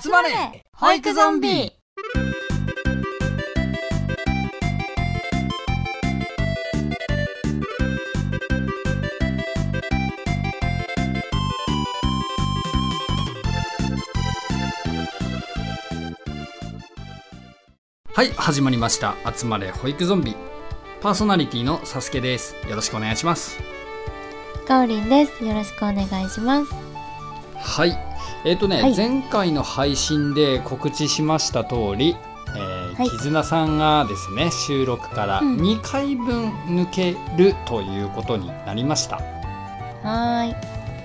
[0.00, 0.64] 集まれ。
[0.72, 1.70] 保育ゾンビ。
[18.14, 19.14] はい始まりました。
[19.30, 20.34] 集まれ保育ゾンビ。
[21.02, 22.56] パーソナリティのサスケです。
[22.66, 23.58] よろしくお願いします。
[24.66, 25.44] かおりんです。
[25.44, 26.72] よろしくお願いします。
[27.56, 28.11] はい
[28.44, 28.96] えっ、とね、はい。
[28.96, 32.16] 前回の配信で告知しました通り、
[32.56, 33.10] えーはい。
[33.10, 35.56] 絆さんがですね収録からうん。
[35.56, 40.54] 2回分抜けるということになりました、はーい。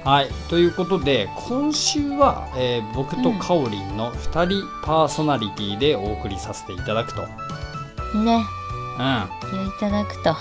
[0.03, 0.29] はい。
[0.49, 7.21] ということで今週は、えー僕とかおりんの2人パーソナリティでお送りさせていただくと。
[8.17, 8.43] ね。
[8.95, 10.35] う言っていただくと。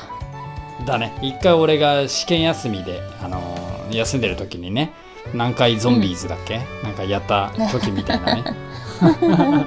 [0.82, 1.18] んだね。
[1.20, 4.92] 一回俺が試験休みで、あのー休んでる時にね
[5.32, 8.44] 南海ゾンビーズだっけ、なんかやった時みたいなね。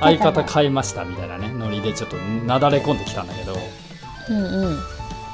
[0.00, 1.52] 相方変えましたみたいなね。
[1.56, 3.56] ノリでちょっとなだれ込んできたんだけど。
[4.30, 4.78] うんうん。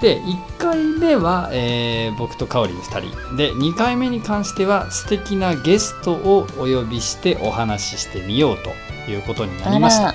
[0.01, 3.37] で1回目は、えー僕とかおりん2人。
[3.37, 10.15] で2回目に関しては素敵なゲストをお呼びしてお話ししてみようということになりました。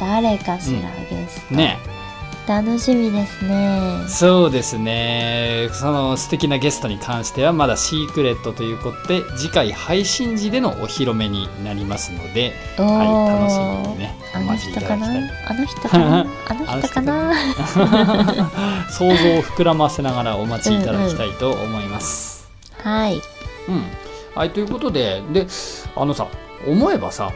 [0.00, 1.54] 誰かしら、ゲスト。
[1.54, 1.78] ね
[2.46, 4.04] 楽しみですね。
[4.08, 5.68] そうですね。
[5.72, 15.30] その素敵なゲストに関してはまだシークレットということで次回配信時でのお披露目になりますので、おはい、ー楽しみにねおあの待ちかなただきたい。
[15.48, 16.26] あの人かな？
[16.48, 17.32] あの人かな？
[18.90, 22.50] 想像を膨らませながらお待ちいただきたいと思います。
[22.78, 23.16] はい。
[23.68, 23.84] うん。
[24.34, 25.46] はい、ということでで
[25.94, 26.26] あのさ
[26.66, 27.30] 思えばさ、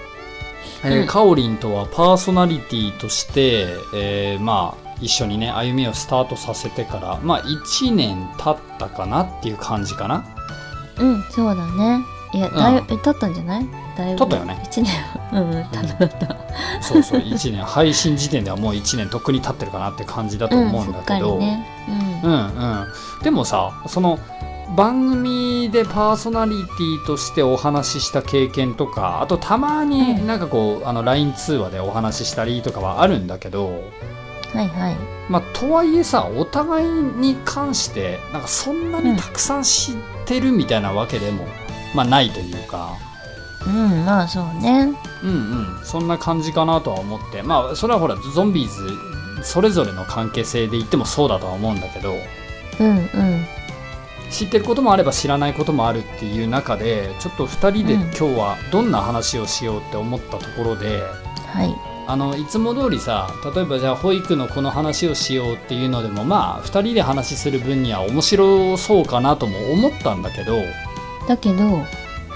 [0.82, 10.24] えーうんかおりんとはパーソナリティとして、えーまあ一緒にね歩みをスタートさせてからまあ1年経ったかなっていう感じかな。
[10.98, 12.00] うんそうだね。
[12.32, 13.66] いやだいぶ経ったんじゃない？
[13.96, 14.18] だいぶ。
[14.20, 14.60] 経ったよね。
[14.64, 14.92] 一年。
[15.32, 16.36] うんうん経った経った。
[16.82, 17.64] そうそう1年。
[17.64, 21.54] 配信時点ではもう1年とっくに経ってるかなって感じだと思うんだけど、うんすっか
[21.88, 22.20] りね。
[22.24, 22.32] うん。
[22.32, 22.86] うん、
[23.22, 24.18] でもさその
[24.76, 30.26] 番組でパーソナリティとしてお話しした経験とかあとたまにうん。
[30.26, 33.80] なんかこう、あの LINE 通話でお話ししたりとかはあるんだけど、うん
[34.56, 34.96] はいはい。
[35.28, 39.94] まあ、とはいえさお互いに関してなんかそんなにたくさん知っ
[40.24, 41.46] てるみたいなわけでも、
[41.94, 42.96] まあ、ないというか。
[43.66, 44.94] うんまあそうね。
[45.22, 47.42] うんうん、そんな感じかなとは思って。
[47.42, 52.14] まあそれはほらゾンビーズそれぞれの関係性で言ってもそうだとは思うんだけど。
[52.80, 53.46] うんうん。
[54.30, 58.00] 知ってることもあれば知らないこともあるっていう中でちょっと2人でうん。
[58.02, 61.02] 今日はどんな話をしようって思ったところで、
[61.46, 70.58] はいあのいつも通りさ例えばじゃあ保育のこの話をしようっていうのでもまあ2人で話する分には面白そうかなとも思ったんだけど
[71.28, 71.84] だけど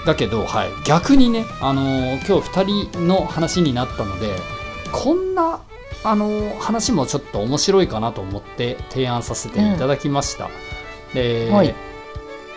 [0.05, 4.35] だけど、はい、逆にね、あのー今日2人の話になったので
[4.91, 5.61] こんな、
[6.03, 10.49] あのー話もちょっと面白いかなと思って提案させていただきました。
[11.13, 11.73] ではい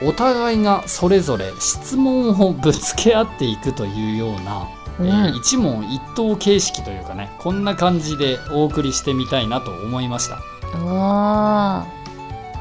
[0.03, 10.39] お互いがそれぞれ質問をぶつけ合っていくというような、うんえー一問一答形式というかねこんな感じでお送りしてみたいなと思いました。
[10.79, 11.87] うわ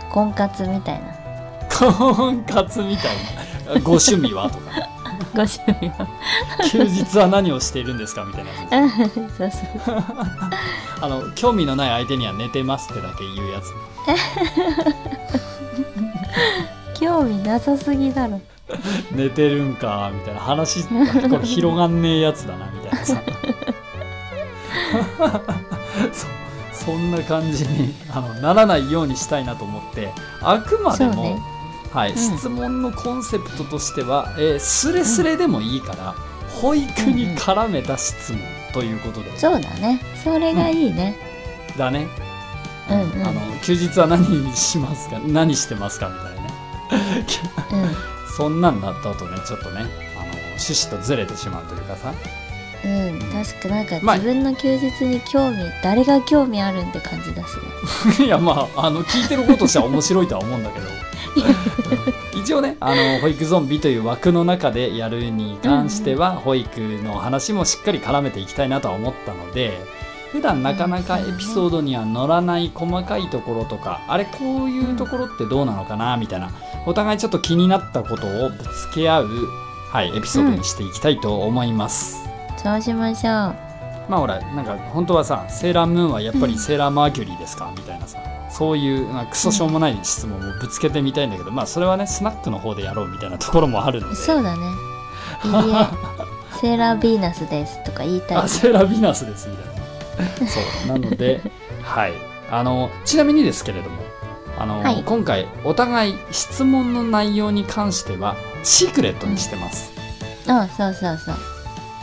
[0.02, 0.10] ー。
[0.12, 1.06] 婚活みたいな。
[1.70, 3.16] 婚活みたい
[3.76, 3.80] な？
[3.82, 4.50] ご趣味は？
[4.50, 4.64] とか。
[5.34, 6.08] ご趣味は。
[6.72, 8.24] 休日は何をしているんですか？
[8.26, 8.90] みたいな。
[9.38, 9.52] そう
[9.86, 10.04] そう。
[11.02, 13.74] あの興味のない相手には寝てますってだけ言うやつ。
[17.00, 18.40] 興味なさすぎだろ
[19.12, 20.90] 寝てるんかみたいな話こ
[21.40, 23.22] れ広がんねえやつだなみたいなさ。
[26.12, 26.28] そ
[26.86, 30.12] そんな感じにあのならないようにしたいなと思って
[30.42, 31.40] あくまでも、ね。
[31.94, 32.16] はいん。
[32.18, 36.16] 質問のコンセプトとしては、えースレスレでもいいから、
[36.62, 38.42] 保育に絡めた質問
[38.74, 40.02] ということで、そうだね。
[40.24, 41.16] それがいいね。
[41.78, 42.08] だね。
[42.90, 43.28] うんうん。
[43.28, 45.20] あの休日は何しますか？
[45.26, 46.10] 何してますか？
[46.10, 46.54] みたいなね。
[47.72, 49.82] うんそんなんだったとねちょっとね
[50.18, 52.14] あの趣旨とずれてしまうというかさ。
[52.86, 57.56] うん確かなんかまあ自分の休日に興味誰が興味あるんって感じだし
[58.20, 58.26] ね。
[58.26, 60.88] いやまああの聞いてることとしては面白いとは思うんだけど。
[60.88, 62.40] うん。
[62.42, 69.80] 一応ねあの保育ゾンビという枠の中でやるに関しては、保育の話もしっかり絡めていきたいなとは思ったので
[70.34, 76.50] 普段なかなかエピソードには乗らない細かいところとかあれこういうところってどうなのかなみたいな
[76.88, 79.28] お互いちょっと気になったことをぶつけ合う、
[79.92, 82.28] はい、エピソードにしていきたいと思います。
[82.58, 83.34] そうしましょう。
[84.10, 87.72] まあほらなんか本当はさセーラームーンはやっぱりセーラーマーキュリーですか？
[87.78, 88.18] みたいなさ
[88.50, 94.16] そういうなクソしょうもない質問をぶつけてみたいんだけど、まあそれはねスナックの方でやろうみたいなところもあるので。
[94.16, 94.64] そうだね。
[95.46, 95.88] いいえ。
[96.60, 98.38] セーラーヴィーナスですとか言いたい。
[98.38, 99.73] あセーラーヴィナスですみたいな
[100.26, 100.88] そう。
[100.88, 101.42] なので
[101.82, 102.14] はい。
[102.50, 104.04] あのちなみにですけれども
[104.58, 105.04] あの、はい。
[105.04, 109.92] 今回お互い質問の内容に関してはシークレットにしてます、
[110.48, 111.36] あそうそうそう。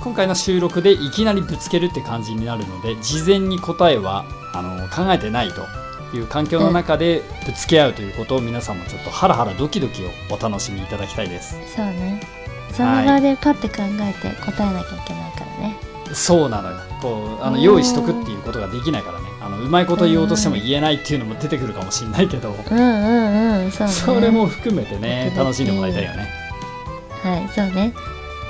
[0.02, 4.25] 今回の収録でいきなりぶつけるって感じになるので事前に答えは
[4.55, 5.67] あの考えてないと
[6.17, 11.55] いう環境の中でぶつけ合うということを皆さんもちょっとハラハラドキドキをお楽しみいただきたいです。
[11.76, 12.20] そうね。
[12.72, 15.30] その場でパッて考えて答えなきゃいけない。
[15.30, 15.30] からね、
[16.14, 16.76] そうなのよ。
[17.00, 17.62] こうあのうん。
[17.62, 19.26] 用意しとくっていうことができないからね。
[19.40, 23.92] あのうまいこと言おうとしても言えないっていうのも出てくるかもしれないけど、うんうんうんそうね。
[23.92, 26.28] それも含めてね楽しんでもらいたいよね。
[27.22, 27.92] はいそうね。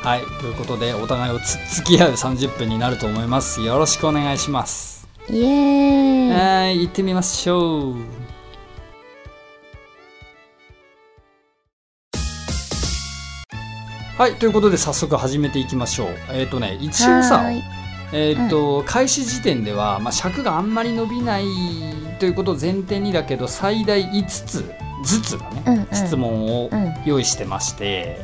[0.02, 3.60] はいということでお互いをつっつき合う30分になると思います。
[3.62, 5.06] よろしくお願いします。
[5.28, 6.30] イエーイ。
[6.30, 7.94] はい行ってみましょう
[14.20, 16.08] はいということで早速始めていきましょう。
[16.32, 17.50] えっ、とね一応さ
[18.12, 21.46] えーっと開始時点では、まあ、尺があんまり伸びない
[22.18, 24.70] ということを前提にだけど最大5つ
[25.06, 25.88] ずつがね、うんうん。
[25.90, 28.18] 質問をうん用意してまして、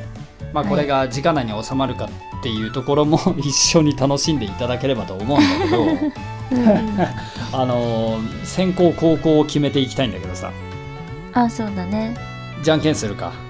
[0.53, 2.11] まあ、はいこれが時間内に収まるか
[2.41, 7.01] っていうところも 一緒に楽しんでいただければと思うんだけどうん。
[7.59, 10.53] あのー先行後攻を決めていきたいんだけどさ。
[11.33, 12.15] あそうだね。
[12.63, 13.46] じゃんけんするか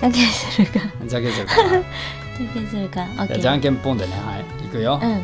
[0.00, 0.80] じゃんけんするか。
[1.06, 1.54] じゃんけんするか。
[2.38, 3.06] じゃんけんするか。
[3.38, 4.12] じゃんけんポンでね。
[4.12, 4.64] はい。
[4.64, 5.22] いくよ、うん。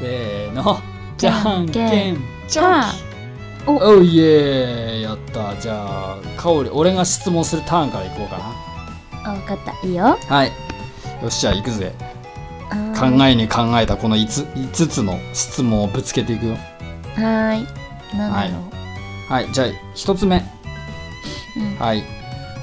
[0.00, 0.80] せーの。
[1.16, 2.18] じゃんけん。
[2.48, 3.70] チョパキー。
[3.70, 4.02] お。
[4.02, 5.54] いえやった。
[5.60, 8.38] じゃあかおり俺が質問するターンからいこうか
[9.24, 9.86] あ分かった。
[9.86, 10.04] いいよ。
[10.04, 10.48] なはい。
[10.48, 11.92] よっしゃ行くぜ。
[12.94, 16.54] 考考えに考えたこの 5, 5つの質問をぶつけていくよ。
[16.54, 18.16] はーい。
[18.16, 18.64] なんだろ
[19.28, 19.52] う、はい。
[19.52, 20.44] じゃあ1つ目。
[21.56, 21.76] うん。
[21.76, 22.17] はい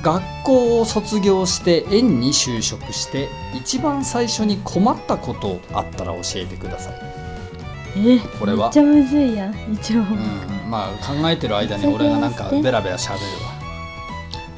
[0.06, 8.68] 学校を卒業して園に就職して一番最初に困ったことあったら教えてください、えこれは。
[8.68, 13.56] めっちゃむずいやん一応、うん、まあ考えてる間に俺がなんかベラベラしゃべるわ。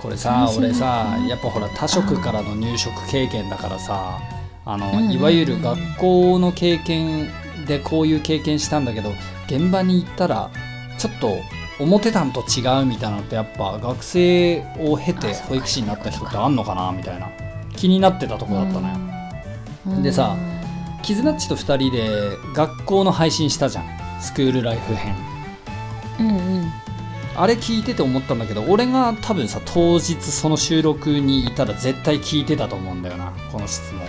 [0.01, 4.19] これさ俺さやっぱほら他職からの入職経験だからさ
[4.65, 5.11] あの、うんうんうん。
[5.13, 7.29] いわゆる学校の経験
[7.65, 9.13] でこういう経験したんだけど
[9.45, 10.51] 現場に行ったら
[10.97, 11.37] ちょっと
[11.79, 17.29] 思ってたんと違うみたいなのってやっぱ学生を経て保育士になった人ってあんのかなみたいな。
[17.77, 18.95] 気になってたとこだったのよ、
[19.85, 20.03] うん。
[20.03, 20.35] でさ
[21.03, 22.09] キズナッチと2人で
[22.53, 23.85] 学校の配信したじゃん。
[24.19, 25.15] スクールライフ編。
[26.19, 26.31] うんう
[26.65, 26.71] ん。
[27.35, 34.07] あれ聞いてて思ったんだけど俺が多分さ当日その収録にいたら絶対聞いてたと思うんだよなこの質問は、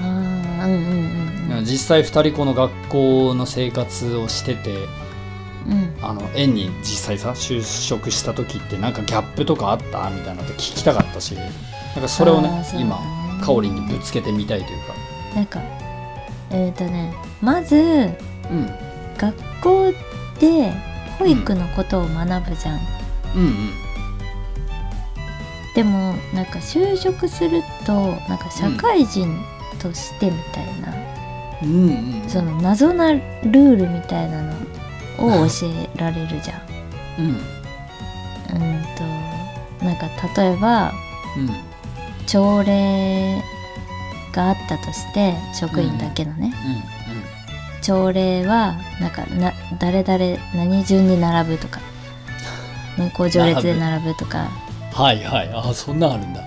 [0.00, 4.86] うんうんうん実際2人この学校の生活をしてて
[5.70, 5.94] うん。
[6.02, 11.42] あの園に実際さ就職した時ってなんかギャップとかあったみたいなのって聞きたかったしな
[11.98, 12.98] んかそれをね今
[13.42, 14.94] かおりんにぶつけてみたいというか。
[15.34, 15.60] なんか
[16.50, 17.78] えっ、ー、とねまずう
[18.54, 18.70] ん。
[19.16, 19.92] 学校
[20.40, 20.72] で
[21.18, 22.80] 保育のことを学ぶじゃん、
[23.36, 23.42] うん。
[23.42, 23.90] うん
[25.74, 27.92] でもなんか就職すると
[28.28, 29.38] なんか社会人
[29.78, 30.94] としてみたいな、
[31.62, 32.28] うんうん。
[32.28, 34.52] その謎なルールみたいなの
[35.20, 36.60] を教えられるじゃん。
[37.18, 37.26] うん。
[37.28, 40.92] うんとなんか例えば
[41.36, 41.70] うん。
[42.26, 43.42] 朝礼
[44.32, 46.54] があったとして職員だけのね、
[47.82, 51.80] 朝礼はなんかな誰々何順に並ぶとか。
[52.96, 54.48] 年功序列で並ぶとか。
[54.92, 55.50] はいはい。
[55.52, 56.42] あそんなんあるんだ。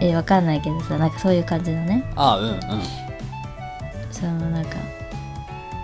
[0.00, 2.04] えわかんないけどさなんかそういう感じのね。
[2.16, 2.58] あうんうん。
[4.10, 4.76] そのなんか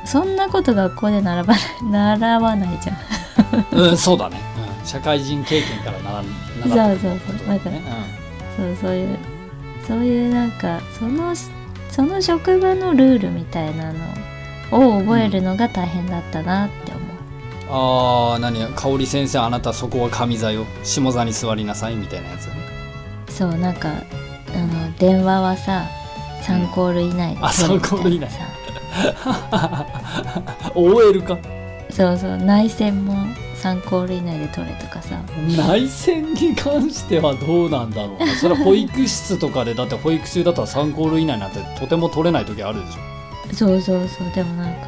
[0.05, 1.59] そんなこと学校で習わない
[1.91, 2.97] 習わないじゃん。
[3.71, 4.41] うん、そうだね、
[4.81, 6.29] うん、社会人経験から習って
[6.65, 7.37] るそうそうそう。
[7.37, 7.83] ことだね
[8.57, 9.19] そうそういう
[9.87, 11.35] そういうなんかその
[11.91, 13.99] その職場のルールみたいなの
[14.71, 18.67] を覚えるのが大変だったなって思う、うん、ああ何？
[18.75, 20.67] 香織先生あなたそこは上座よ。
[20.83, 22.47] 下座に座りなさいみたいなやつ？
[22.47, 22.55] ね
[23.29, 23.93] そうなんかあ
[24.59, 25.87] の電話はさ
[26.43, 28.31] 3コール以内であ取るみたいな3コール以内。
[28.31, 28.39] さ
[30.75, 31.39] OL か？
[31.91, 33.15] そうそう内線も
[33.57, 35.21] 3コール以内で取れとかさ。
[35.57, 38.35] 内線に関してはどうなんだろうな。
[38.37, 44.87] それは保育室とかでだって保育中だったら3コール以内なんてとても取れない時あるでしそうそうそうでもなんか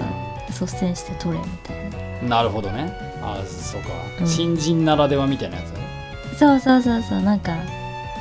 [0.49, 1.99] 率先して取れみたいな。
[2.27, 2.91] ょなるほどね。
[3.23, 3.89] あそうか、
[4.21, 4.27] うん。
[4.27, 5.71] 新人ならではみたいなやつ？
[5.73, 5.85] ね
[6.39, 7.53] そうそうそうそうなんか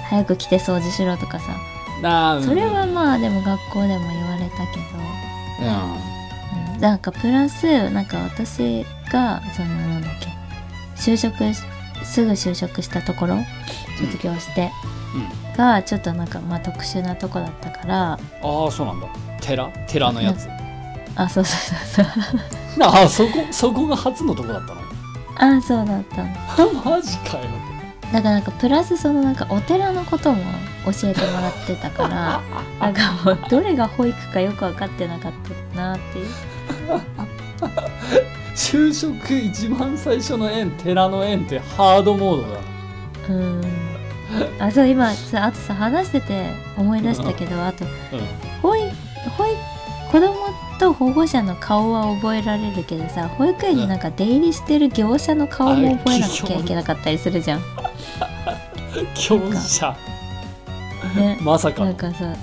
[0.09, 1.55] 早く来て掃除しろとかさ。
[2.05, 5.02] あそれはまあでも学校でも言われたけうど、
[5.59, 10.27] うん、なんかプラスなんか私がそのなんだっけ
[10.95, 11.35] 就職
[12.05, 13.37] すぐ就職したところ
[13.99, 14.71] 卒業して、
[15.15, 15.53] うん。
[15.55, 19.07] がちょっとなんかまあ特殊なとこだったからああそうなんだ。
[19.41, 19.67] 寺？
[19.87, 20.47] 寺のやつ？
[21.15, 22.83] あそうそうそうそう。
[22.89, 24.81] ああそこそこが初のとこだったの？
[25.35, 26.73] あそうだったの。
[26.85, 27.43] マジかよ
[28.13, 30.43] だからなんかプラスそのなんかお寺のことも
[30.85, 32.41] 教えてもらってたから
[32.79, 35.31] なんかもうどれが保育かよく分かってなかっ
[35.73, 36.27] たなっていう。
[38.55, 42.59] 就職一番最初の園寺の園ってハードモードだ。
[43.29, 43.61] うん。
[44.59, 47.87] あそう今さあとさ話してて思い出したけどあとう
[48.61, 48.87] 保育
[49.37, 49.55] 保育
[50.11, 50.35] 子供
[50.79, 57.82] と保護者の顔は覚えられるけどさ保育園になんか出入りしてる業者の顔も覚えなきゃいけなかったりするじゃん。
[58.25, 58.29] ん
[59.15, 59.95] 業者。
[61.15, 61.85] ね、 まさかの。
[61.87, 62.33] なんかさ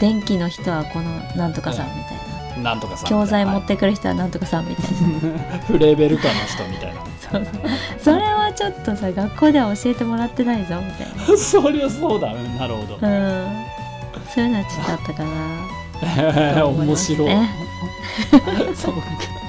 [0.00, 2.70] 電気の人はこのなんとかさんみたいな。
[2.70, 5.56] なんとかさ教材持はってくる人はなんとかさんみたいな。
[5.56, 5.58] い。
[5.60, 7.00] フレーベルカの人みたいな。
[7.20, 7.62] そうそう。
[8.00, 11.36] それはちょっとさ学校では教えてもらってないぞみたいな。
[11.36, 12.32] そりゃそうだ。
[12.32, 12.94] うんなるほど。
[12.94, 13.66] うん。
[14.34, 16.66] そういうのはちょっとあったかな。
[16.66, 17.30] 面白い。
[18.74, 19.45] そうか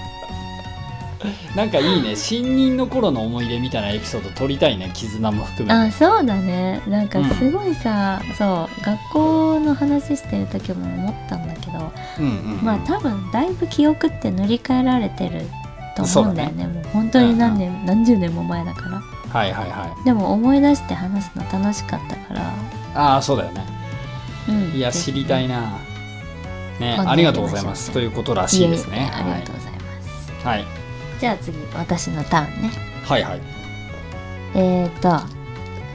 [1.56, 6.82] なんかいいね新任の頃の思い出みたいなエピソード撮りたいね絆も含めあそうだね。
[6.88, 12.64] なんかすごいさ、そう学校の話してる時も思ったんだけど、うんうんうん。
[12.64, 15.42] まあ多分だいぶ記憶って塗り替えられてる
[15.96, 16.68] と思うんだよね。
[16.68, 19.02] もう本当に何年、何十年も前だから。
[19.30, 20.06] はいはいはい。
[20.06, 22.54] でも思い出して話すの楽しかったから。
[22.96, 23.66] ああそうだよね。
[24.48, 24.78] うん。
[24.78, 25.62] いや知りたいな。
[25.62, 25.70] な
[26.80, 27.92] ねありがとうございます。
[27.92, 29.12] ということらしいですね。
[29.14, 30.87] ありがとうございます、はい
[31.20, 32.72] じゃあ次私のターンね。
[33.04, 33.42] はいはい。
[34.56, 35.26] えーと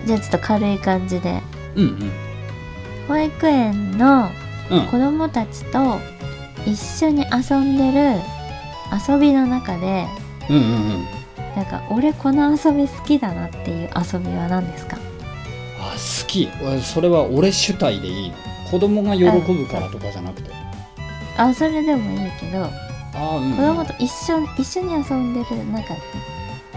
[0.07, 1.41] じゃあちょっと軽い感じで。
[1.77, 2.13] うん
[3.09, 4.29] 保育園の
[4.71, 4.79] うん。
[4.79, 5.99] うん子供たちと
[6.67, 8.21] 一緒に遊んでる
[9.09, 10.07] 遊びの中で
[10.49, 11.07] うんうんうん。
[11.57, 14.97] なんか俺この遊び好きだなっていう遊びは何ですか？
[15.79, 16.49] あ好き。
[16.63, 18.37] 俺それは俺主体でいいの。
[18.71, 20.51] 子供が喜ぶからとかじゃなくて。
[21.37, 22.69] あそれでもいいけど
[23.15, 26.01] ああうん、うん、子供と一緒一緒に遊んでる中で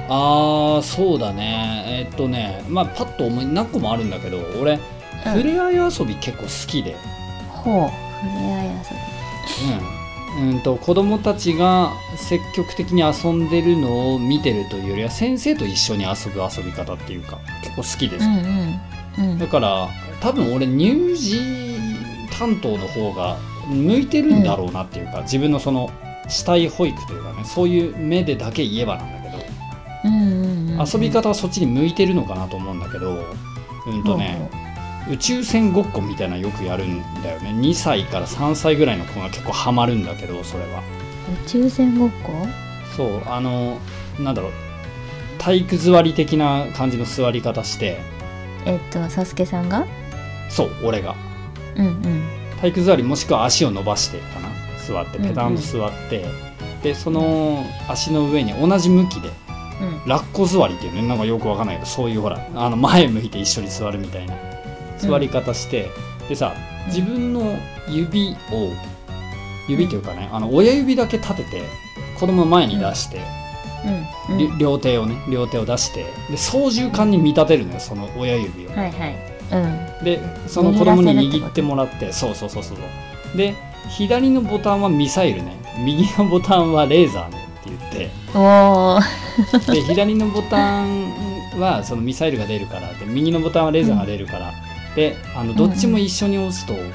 [0.08, 1.84] ああそうだね。
[1.88, 4.80] えーっとねまあパッと思い何個もあるんだけど俺
[5.24, 6.96] 触れ合い遊び結構好きで、
[7.50, 8.74] ほう触れ合い遊
[9.80, 9.96] うん。
[10.50, 18.36] うんと子供たちが積極的に遊んでるのを見てるというよりは先生と一緒に遊ぶ遊び方っていうか結構好きです、びうん
[19.18, 19.39] うんうん。
[19.39, 19.88] だから
[20.20, 21.39] 多分俺乳児
[22.38, 23.38] 担当の方が
[23.70, 25.89] 向いてるんだろうなっていうか、自分のその
[26.27, 29.44] 死体保育というかねそういう目でだけ言えばなんだけど、
[30.05, 33.24] うんうんうん遊び方はそっちに向いてるのかなと思うんだけど
[33.88, 34.50] うんとね、
[35.10, 37.51] 宇宙船ごっこみたいなのよくやるんだよね。
[37.51, 40.82] 2歳から3歳ぐらいの子が結構ハマるんだけどそれは。
[41.46, 42.34] 宇宙船ごっこ？
[42.98, 43.77] そうあの
[44.20, 44.51] なんだろう。
[45.38, 48.00] 体育座り的な感じの座り方して。
[48.65, 49.86] えっとサスケさんが？
[50.50, 51.15] そう俺が。
[51.77, 52.24] うんうん。
[52.60, 54.50] 体育座りもしくは足を伸ばしてかな
[54.86, 56.25] 座ってペタンと座って、
[56.84, 59.30] でその足の上に同じ向きで
[59.82, 60.10] うん。
[60.10, 64.36] ラッコ座りっていうねなんかよくわかんないけどそういうほらあの前向いて一緒に座るみたいな
[64.98, 65.89] 座り方して、
[66.30, 66.54] でさ
[66.88, 67.58] 自分の
[67.89, 68.72] 指を
[69.68, 71.63] 指というかね、あの親指だけ立てて
[72.20, 73.22] 子供の前に出して、
[74.30, 74.36] うん。
[74.36, 74.38] うん。
[74.38, 78.70] り両手をね両手を出してで操縦桿に見立てるのよその親指を。
[78.70, 79.15] はいはい。
[79.51, 80.06] うん。
[80.06, 82.77] でその子供に握ってもらってそうそうそうそう。
[83.38, 83.56] で
[83.89, 85.56] 左のボタンはミサイルね。
[85.84, 87.48] 右のボタンはレーザーね。
[87.62, 88.10] って言って。
[89.72, 92.94] で左のボタンはそのミサイルが出るから。
[92.94, 94.54] で右のボタンはレーザーが出るから、
[94.96, 96.92] であのどっちも一緒に押すと、なん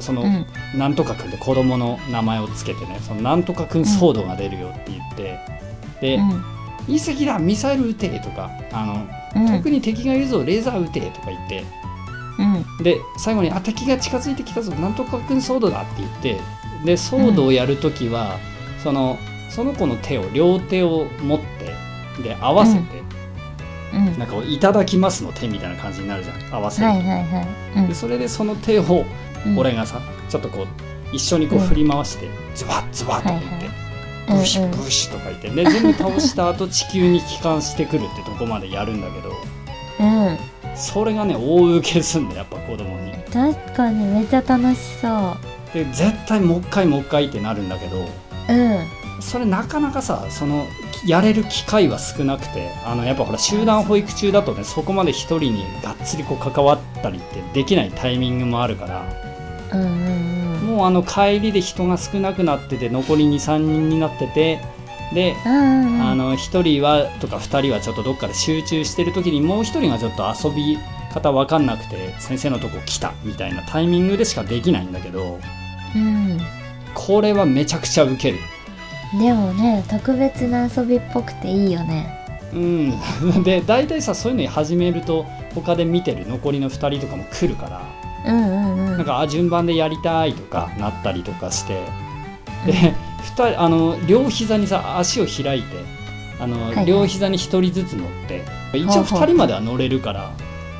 [0.00, 0.46] その、うん。
[0.78, 2.98] なんとかくんで子供の名前をつけてね。
[3.00, 5.38] そのなんとかくんソードが出るよって言って、
[6.00, 6.44] で、うん。
[6.88, 8.50] 隕石だミサイル撃てとか。
[8.72, 8.86] あ
[9.34, 9.46] の、うん。
[9.46, 11.64] 遠くに敵がいるぞレーザー撃てとか言って
[12.38, 12.82] うん。
[12.82, 14.72] で最後にあ敵が近づいてきたぞ。
[14.72, 16.40] なんとかくんソードだって言って
[16.84, 18.38] でソードをやるときは、
[18.82, 19.18] その
[19.50, 22.80] その子の手を両手を持ってで合わせて、
[23.94, 24.18] うん。
[24.18, 26.54] なんかいただきますの手みたいな感じになるじゃん。
[26.54, 26.88] 合わせる。
[26.88, 27.88] と、はいはい。
[27.88, 29.04] でそれでその手を
[29.46, 29.58] うん。
[29.58, 30.66] 俺がさ、ちょっとこう
[31.12, 33.88] 一緒にこう振り回して、ズバッズバッとか言って、はいはい
[34.28, 39.32] ブシブシュとか言ってで全部倒した後地球に帰還してくるってとこまでやるんだけど
[40.00, 40.38] うん。
[40.76, 43.12] それがね大受けすんだやっぱ子供に。
[43.32, 45.36] 確かにめっちゃ楽しそ
[45.74, 48.02] で絶対もう一回もう一回ってなるんだけどう
[48.48, 48.78] うん。
[49.20, 50.66] それなかなかさその
[51.06, 59.04] やれる機会は少なくてあのやっぱほら集団保育中だとねそこまで一人にがっつりこう関わったりってできないタイミングもあるから
[59.72, 64.60] うんうんもうあの帰りで人が少なくなってて残り23人になってて
[65.12, 66.02] でうんうんうん。
[66.02, 70.78] あの1人はとか2人はちょっとどっかで集中してる時にもう1人がちょっと遊び
[71.12, 75.38] 方分かんなくて先生のとこ来たみたいなタイミングでしかできないんだけど
[75.94, 76.38] うん。
[76.94, 78.38] これはめちゃくちゃウケる。
[79.18, 82.14] でもね特別な遊びっぽくていいよね。
[82.52, 82.92] うん、
[83.44, 87.82] で大体さそういうの始めると他で見てる残りの2人とかも来るから
[88.26, 88.96] うんうんうん。
[88.96, 91.82] なんかあ順番でやりたいとかなったりとかして
[92.66, 93.07] で二
[93.46, 95.76] 人あの両膝にさ足を開いて
[96.40, 96.86] あの、はいはい。
[96.86, 99.20] 両膝に1人ずつ乗って一応ほうほう。
[99.20, 100.32] 2人までは乗れるから。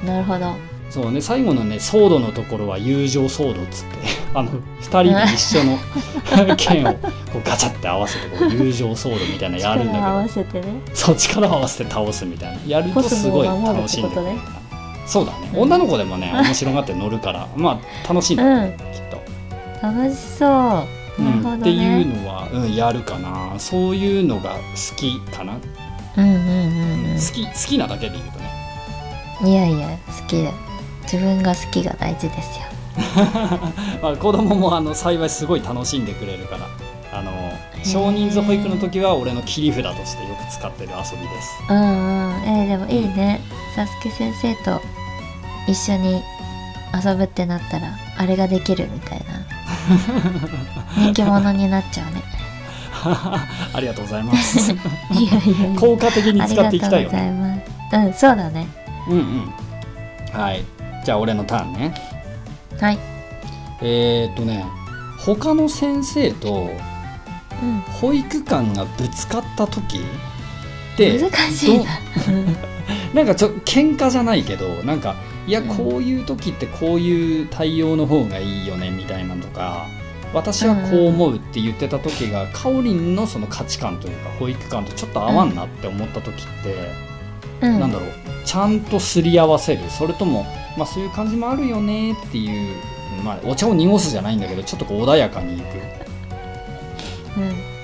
[0.05, 0.55] なるほど。
[0.91, 3.99] そうね最後のねソードのところは友情ソードっつって
[4.33, 4.51] あの
[4.81, 5.79] 2人で一緒の
[6.57, 6.99] 剣をこ
[7.35, 10.67] うガチャって合わせてこう友情ソードみたいなのやるんだけ力を合どわせてね。
[10.95, 12.59] そう力を合わせて倒すみたいな。
[12.67, 14.39] やるとすごい楽しいんだよね。
[15.07, 15.51] そうだね。
[15.55, 15.61] うん。
[15.63, 23.59] 女の子でもね面白がって乗るからまあ楽しいんだよね、きっと、楽しそうなるほどね、うん、っていうのは、うん、やるかな。
[23.59, 25.59] そういうのが好きかな、
[26.17, 28.51] うんうんうん好き好きなだけで言うとね。
[29.43, 30.37] うんいやいや好き
[31.03, 32.67] 自分が好きが大事ですよ。
[34.03, 36.67] まあ子供もあの幸いすごい楽しんでくれるから。
[37.11, 37.33] あの
[37.85, 41.51] 少人数保育の時は俺の切り札としてよく使ってる遊びです。
[41.69, 42.43] うんうん。
[42.45, 43.41] えーでもいいね。
[43.75, 44.81] さすけ先生と
[45.67, 46.23] 一緒に
[46.93, 49.58] 遊ぶってなったらあれができるみたいな
[50.97, 52.23] 人気者になっちゃう ね。
[53.73, 54.73] ありがとうございます。
[54.73, 58.07] いやいや効果的に使っていきたいよがとうございねます。
[58.07, 58.67] うんそうだね。
[59.09, 59.53] うんうん。
[60.33, 60.65] はい。
[61.05, 61.95] じゃあ俺のターンね。
[62.81, 62.99] はい。
[63.81, 64.65] えー、っとね
[65.25, 66.71] 他の先生と
[67.63, 67.81] うん。
[68.01, 70.01] 保育館がぶつかった時
[71.07, 71.85] って難しいな。
[73.15, 75.67] なんかちょ喧嘩じゃないけどなんかいやうん。
[75.69, 79.87] こういう時ってこういう対応の方がいいよねみたいなのとか
[80.35, 86.93] 私はこう思うって言ってた時が、かおりんのその価値観というか保育館とちょっと合わんなって思った時って、
[87.63, 87.81] うん。
[87.81, 88.11] なんだろう
[88.45, 89.81] ちゃんとすり合わせる。
[89.89, 90.45] それとも、
[90.77, 92.75] まあ、そういう感じもあるよねっていう、
[93.25, 95.65] まあ、お茶を濁すじゃないんだけどちょっとこう穏やかにいく。
[97.39, 97.78] うん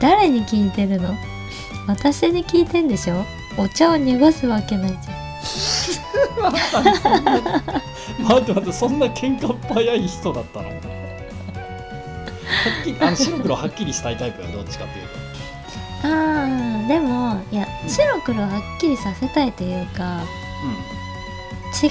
[0.00, 1.14] 誰に聞いてるの？
[1.86, 3.24] 私に聞いてんでしょ？
[3.58, 5.16] お茶を濁すわけないじゃん。
[8.26, 10.68] 待って待ってそんな喧嘩っ早い人だったの？
[10.68, 10.74] は
[12.80, 15.16] っきりあの白黒はっきりしたいタイプがどっちかっていうと。
[16.04, 20.20] あーでもいや白黒はっきりさせたいというか
[21.82, 21.90] 違う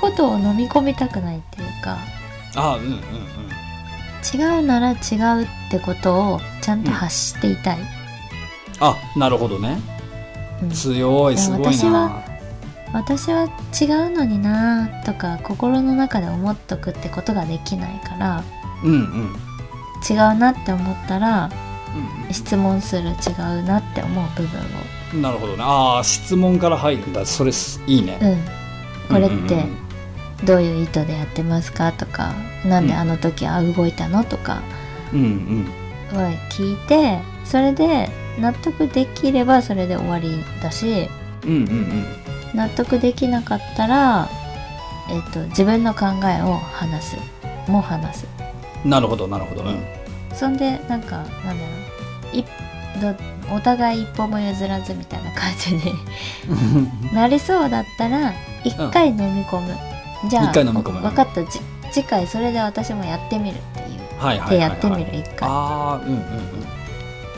[0.00, 1.98] ことを飲み込みたくないっていうか。
[2.56, 2.98] ああうんうんうん
[4.34, 7.78] 違うなら違うってことをちゃんと発していたい、
[8.80, 9.78] あなるほどね。
[10.62, 10.70] うん。
[10.70, 12.24] 強いすごい私はな
[12.92, 13.44] 私は
[13.80, 18.44] 違うのになとか心の中で思っとくってことができないから
[18.82, 19.36] うんうん。
[20.08, 21.50] 違うなって思ったら
[22.26, 23.12] うん質問する違
[23.60, 24.60] うなって思う部分
[25.14, 25.62] うんなるほどね。
[25.64, 27.24] ああ質問から入るんだ。
[27.24, 28.18] それすいいね。
[28.20, 29.87] を、うん、これってうんうんうん
[30.44, 31.92] どういう意図でやってますか？
[31.92, 32.32] とか
[32.64, 34.24] なんであの時ああ動いたの？
[34.24, 34.62] とか
[35.12, 35.20] うん
[36.12, 36.16] うん。
[36.16, 41.08] は聞いてそれで納得できればそれで終わりだし
[41.44, 42.06] うんうんうん。
[42.54, 44.28] 納得できなかったら、
[45.10, 47.16] えっと自分の考えを話す。
[47.70, 48.26] もう話す。
[48.84, 49.62] うんなるほどなるほど。
[49.64, 49.78] うん。
[50.32, 51.56] そんでなんかなんだろ
[52.32, 52.36] う。
[52.36, 52.44] い
[53.00, 53.14] ど
[53.54, 55.82] お互い一歩も譲らずみたいな感じに
[57.12, 58.32] なりそうだったら
[58.64, 59.74] 一回飲み込む、
[60.28, 61.44] じゃあ一回飲み込む分かった。
[61.44, 61.60] じ
[61.92, 63.98] 次回それで私もやってみるっていう。
[64.18, 65.48] はいはいでやってみる一回。
[65.48, 66.24] ああうんうんうん。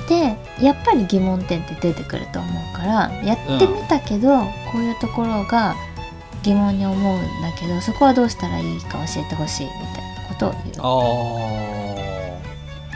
[0.08, 4.40] でやっぱり疑問点って出てくると思うからやってみたけど、
[4.72, 5.76] こういうところが
[6.42, 10.74] 疑問に思うんだけどそこはどうしたらいいか教えてほしいみたいなことを言う。
[10.78, 10.88] あ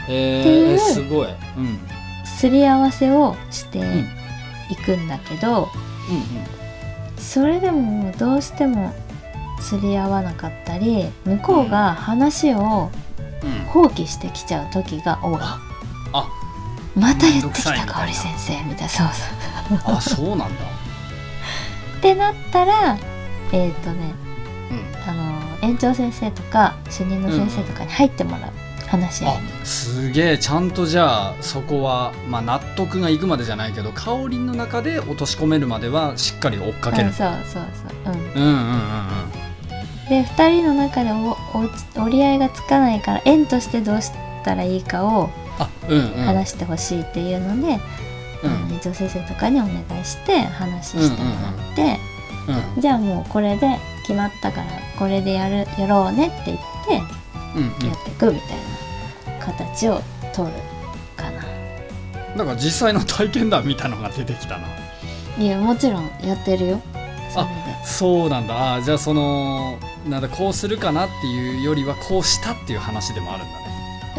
[0.01, 1.27] あってえー、いうすごい。
[1.27, 1.79] うん。
[2.25, 4.07] すり合わせをしてん。
[4.69, 5.69] いくんだけど、
[6.09, 7.21] うん。
[7.21, 8.93] それでもどうしても
[9.61, 12.89] すり合わなかったり向こうが話を
[13.69, 15.39] 放棄してきちゃう時が多い。
[15.41, 16.29] あ
[16.95, 18.89] また言ってきた香織先生みたいな。
[18.89, 19.95] そうそう。
[19.95, 20.45] あそうなんだ。
[21.97, 22.97] ってなったら
[23.51, 24.13] えっ、とね
[24.71, 25.09] うん。
[25.09, 28.51] あの園長先生とか主任の先生とかに入ってもらう、
[28.87, 37.07] 話し合いすげえちゃんとじゃあそこは、まあ、納得がいくまでじゃないけど香りの中で落とし込めるまではしっかり追っかける。
[37.07, 37.63] うん、そうそう
[38.03, 38.13] そう。
[38.13, 38.19] うん。
[38.19, 39.44] うんうんうんうん
[40.09, 41.37] で2人の中でお
[41.99, 44.11] お折り合いがつかないから園としてどうし
[44.43, 46.25] たらいいかをあうんうん。
[46.25, 47.79] 話してほしいっていうので、
[48.43, 48.51] うん。
[48.51, 54.67] あの園長先生とかにお願いして話してもらって、うんじゃあもうこれで決まったから
[54.99, 57.01] これでやるやろうねって言って
[57.55, 57.87] うんうん。
[57.87, 60.53] やっていくみたいな形を取る
[62.37, 64.67] だから実際の体験談みたいのが出てきたな。
[65.37, 66.81] いやもちろんやってるよ。
[67.33, 68.75] それでそうなんだ。
[68.75, 69.77] あーじゃあその
[70.09, 73.59] なんだこうするかなっていうよりはこうしたっていう話でもあるんだ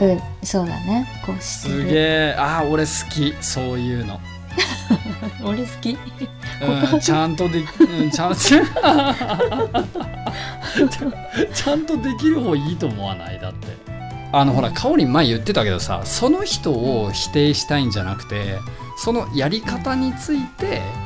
[0.06, 0.20] ね。
[0.42, 1.06] うんそうだね。
[1.26, 2.34] こうしてするげえ。
[2.38, 3.34] あー俺好き。
[3.42, 4.20] そういうの、
[5.44, 5.98] 俺好き。
[6.92, 13.40] うん、ちゃんとで、うん、ちゃんちゃんとできる方いいと思わない？
[13.40, 13.76] だって。
[14.32, 18.58] あのほらかおりん前言ってたけどさその人を否定したいんじゃなくて
[18.98, 20.82] そのやり方について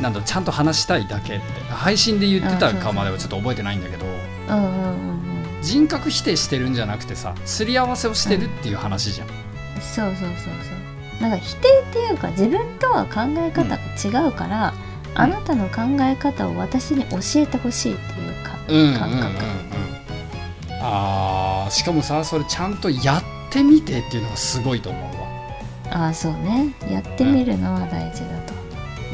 [0.00, 4.04] なんだちゃんと話したいだけって配信で言ってたかまではちょっと覚えてないんだけど
[4.48, 9.34] うんうんうん人格否定してるんじゃなくてさすり合わせをしてるっていう話じゃん、うん
[9.80, 10.70] そうそうそうそ
[11.18, 11.22] う。
[11.22, 14.74] なんか否定っていうか自分とは考え方が違うから、
[15.14, 18.98] あなたの考え方を私に教えてほしいっていうか、うんうんうんうん。
[18.98, 19.24] 感覚
[20.80, 25.02] あーしかもさそれちゃんとやってみてっていうのがすごいと思う
[25.92, 26.04] わ。
[26.04, 26.74] ああそうね。
[26.90, 28.53] やってみるのは大事だと、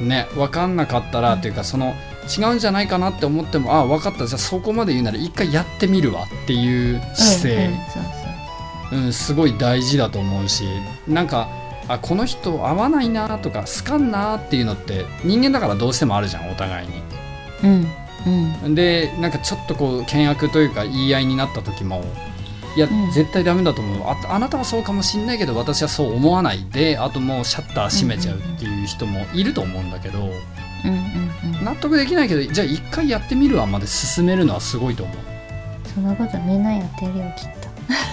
[0.01, 1.95] ね分かんなかったらっていうかその
[2.39, 10.65] 違うんじゃないかなって思ってもあ分かったじゃあそこまで言うなら一回やってみるわっていう姿勢、うんすごい大事だと思うし
[11.07, 11.49] なんか
[11.87, 16.95] あこの人合わないなとか好かんなっていうのって人間だからどうしてもあるじゃんお互いに。
[17.63, 17.87] うん
[18.65, 18.75] うん。
[18.75, 22.05] でなんかちょっとこう険悪というか言い合いになった時も
[22.77, 23.11] いや、うん。
[23.11, 24.09] 絶対ダメだと思う。
[24.09, 31.65] ああなたはそうかもしんないけど私はそう思わないであともうシャッター閉めちゃうっていう人もいると思うんだけど、うんうんうん。
[31.65, 35.17] 納得できないけどじゃあ一回やってみるわまで進めるのはすごいと思う。
[35.95, 37.71] そんなことみんなやってるよきっと。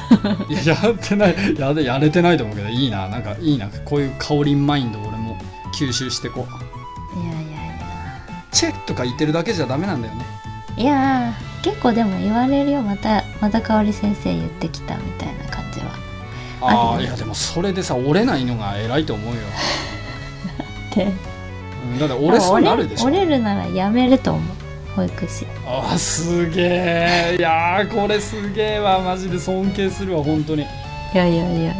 [0.51, 1.35] いややってない。
[1.57, 3.07] やれやれてないと思うけどいいな。
[3.07, 3.67] なんかいいな。
[3.85, 5.37] こういう香りマインド俺も
[5.73, 6.47] 吸収してこ
[7.15, 7.19] う。
[7.19, 7.79] いやいやい
[8.51, 10.25] チェッとか言ってるだけじゃダメなんだよね。
[10.77, 12.81] やいやー結構でも言われるよ。
[12.81, 15.87] またまた香織先生言ってきたみたいな感じは。
[16.61, 19.41] ああいやでもそれでさ折れないのが偉いと思うよ、
[20.95, 21.11] で
[21.93, 23.07] うん、だって折れそうになるでしょ。
[23.07, 24.43] 折れるならやめると思う。
[24.95, 25.45] 保育士。
[25.67, 30.61] あーすげえいやーこれすげえわマジで尊敬するわ本当に。
[30.61, 30.65] い
[31.13, 31.73] やいやいや。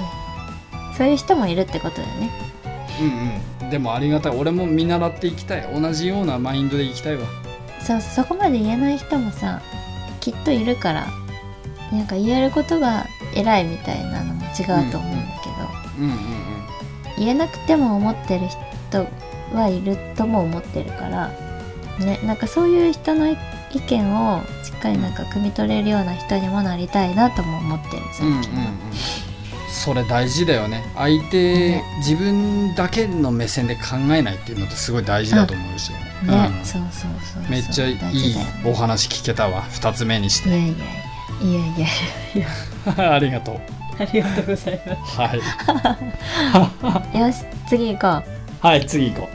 [0.97, 2.30] そういう人もいるってことだよね。
[3.00, 3.69] うんうん。
[3.69, 4.36] でもありがたい。
[4.38, 5.65] 俺も見習っていきたい。
[5.73, 7.21] 同じようなマインドでいきたいわ。
[7.80, 9.62] そうそこまで言えない人もさ
[10.28, 11.08] きっといるから
[11.92, 15.56] なんか言えることが偉いみたいなのも違うと思うんだけど、
[16.00, 16.18] うんうん
[17.18, 19.08] 言えなくても思ってる人
[19.52, 21.30] はいるとも思ってるから
[21.98, 23.36] ねなんかそういう人の意
[23.88, 28.72] 見をしっかりなんか汲み取れるような人にもなりたいなとも思ってる最うんうんうん近は、
[29.68, 30.84] それ大事だよね。
[30.96, 31.84] 相手、ね。
[31.98, 36.65] 自分だけの目線で考えないっていうのってすごい大事だと思うし、ね、うん。
[36.65, 37.97] そうそうそうめっちゃいい
[38.65, 39.63] お話聞けたわ。
[39.63, 40.60] 2つ目にしいやて。
[40.60, 41.88] いやいやいやいや
[42.36, 42.39] い
[43.08, 43.13] や。
[43.15, 43.60] ありがとう。
[43.99, 45.41] ありがとうございまはい。
[47.12, 48.67] す よし次行こう。
[48.67, 49.30] はい次行こ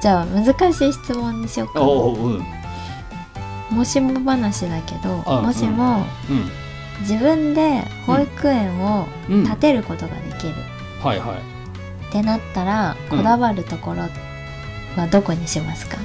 [0.00, 1.82] じゃあ難しい質問にしよううか。
[1.82, 2.44] おううん。
[3.70, 6.50] もしも話だけどあもしもうん。
[7.00, 9.46] 自分で保育園をうん。
[9.46, 10.54] 建てることができる、
[11.02, 11.36] はいはい。
[12.08, 13.18] ってなったらうん。
[13.18, 14.04] こだわるところ
[14.96, 15.98] はどこにしますか、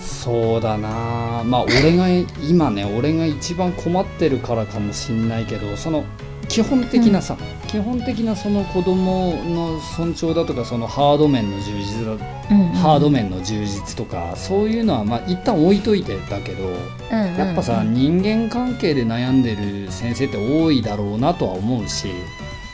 [0.00, 1.42] そうだな。
[1.44, 2.08] まあ俺が
[2.40, 6.04] 今ね俺が一番困ってるからかもしんないけどその
[6.48, 12.12] 基本的なさ、基本的なその子供の尊重だとかそのハード面の充実だ、
[12.50, 12.68] うんうん。
[12.74, 17.36] ハード面の充実とかそういうのはまあ一旦置いといてだけどうんうんうん。
[17.38, 22.08] やっぱさ人間関係で悩んでる先生って多いだろうなとは思うし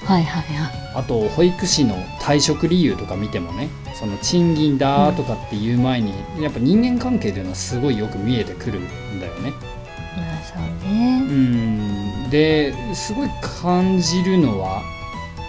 [0.09, 0.73] はいはいはい。
[0.95, 9.51] あと保育士の退職理由とか見てもねその賃金だとかっていう前に、やっぱ人間関係というのはすごいよく見えてくるんだよね。
[10.17, 11.23] まあそうね。
[11.29, 11.31] う
[12.27, 12.31] ん。
[12.31, 13.29] ですごい
[13.63, 14.83] 感じるのは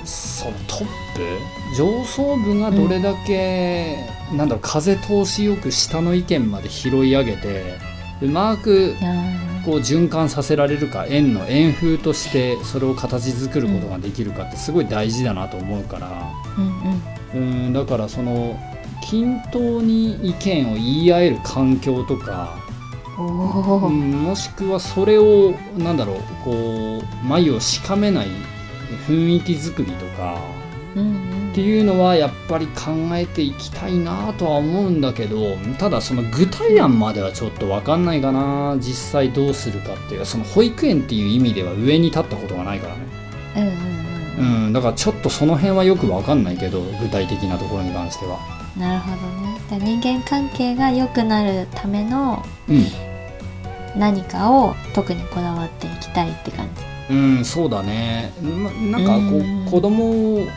[0.03, 7.77] そのトップ上層部がどれだけ、なんだろう風通しよく下の意見まで拾い上げて
[8.21, 8.95] うまく
[9.65, 16.31] こう循環させられるか円の円風としてそれを形作ることができるかってすごい大事だなと思うから。
[16.57, 16.81] うん
[17.33, 17.65] うん。
[17.65, 18.59] うんだからその
[19.01, 22.57] 均等に意見を言い合える環境とか、
[23.17, 28.27] もしくはそれをなんだろうこう眉をしかめない
[29.07, 30.39] 雰囲気作りとか
[30.95, 38.77] うんうんっていうのはやっぱり考えていきたいなとは思うんだけどただその具体案まではちょっと分かんないかな。
[38.79, 43.01] 実際どうするかっていうその保育園っていう意味では上に立ったことがないからね。
[43.55, 44.65] うんうんうん。
[44.65, 48.37] うんだからちょっとその辺はよく分かんないけど具体的なところに関しては。
[48.77, 49.99] なるほどね。
[49.99, 52.85] 人間関係が良くなるためのうん。
[53.97, 56.67] 何かを特にこだわっていきたいって感
[57.09, 57.13] じ。
[57.13, 58.31] うん、そうだね。
[58.91, 59.65] ななんかこうん。
[59.67, 60.47] う子供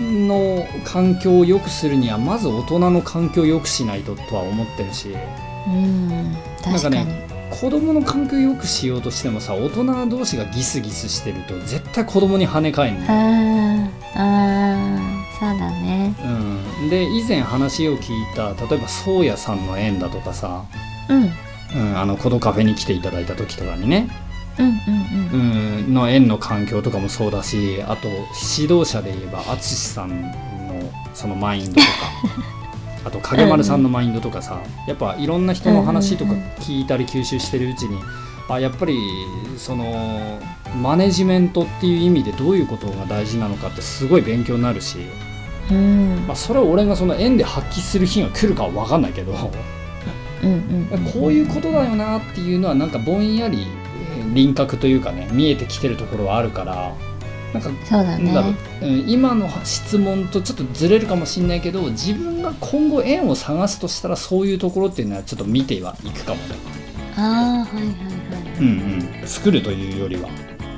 [0.00, 5.14] の環境を良くするにはまず大人の環境を良くしないととは思ってるし。
[5.66, 6.96] うん確かに。
[6.96, 16.14] なんか子供の環境を良くしようとしてもさ大人同士がギスギスしてると絶対子供に跳ね返るの、あーあーそうだね。
[16.82, 20.64] うん、で以前話を聞いた例えば宗谷さんの縁だとかさ、
[21.08, 21.32] うん。
[21.74, 24.08] うん、あのコドカフェに来ていただいた時とかにね、
[24.60, 28.08] うんうんうん、の縁の環境とかもそうだしあと
[28.58, 30.32] 指導者で言えば淳さんの
[31.14, 31.86] そのマインドとか。
[33.02, 37.98] あと影丸さんのマインドとかさやっぱいろんな人の話とか聞いたり吸収してるうちに
[38.46, 38.98] あやっぱり
[39.56, 40.38] その
[40.82, 44.98] マネジメントっていう意味でどういうことが大事なのかってすごい勉強になるし、
[45.70, 45.76] うん。
[45.76, 45.80] う
[46.20, 49.32] んまあ、それを俺がその縁で発揮する日が来るかは分かんないけど。
[49.32, 49.34] う
[50.46, 50.60] んうん
[51.12, 53.89] こういうことだよなっていうのはなんかぼんやりえー
[54.32, 56.94] 輪郭というかね見えてきてるところはあるから
[57.52, 58.52] なんかそうだなんだろう。
[58.52, 66.54] ね、うん、今の質問とちょっとずれるかもしれないけど自分が今後縁を探すとしたらそういうところっていうのはちょっと見てはいくかもね、
[67.16, 70.28] ああはいはいはいうんうん、作るというよりは、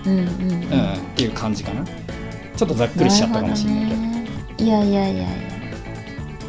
[0.07, 0.53] うんうんうん。
[0.53, 1.85] うんっていう感じかな。
[2.57, 3.95] ちょっとざっくりしちゃったかもしれないけ
[4.65, 4.65] ど。
[4.65, 5.29] いやいやいやいや。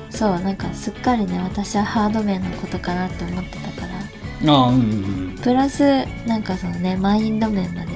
[0.10, 3.93] そうなんかすっかりね私はハード面のことかなって思ってたから
[4.48, 4.80] ああうんう
[5.32, 7.92] んプラスなんかそのねマインド面まで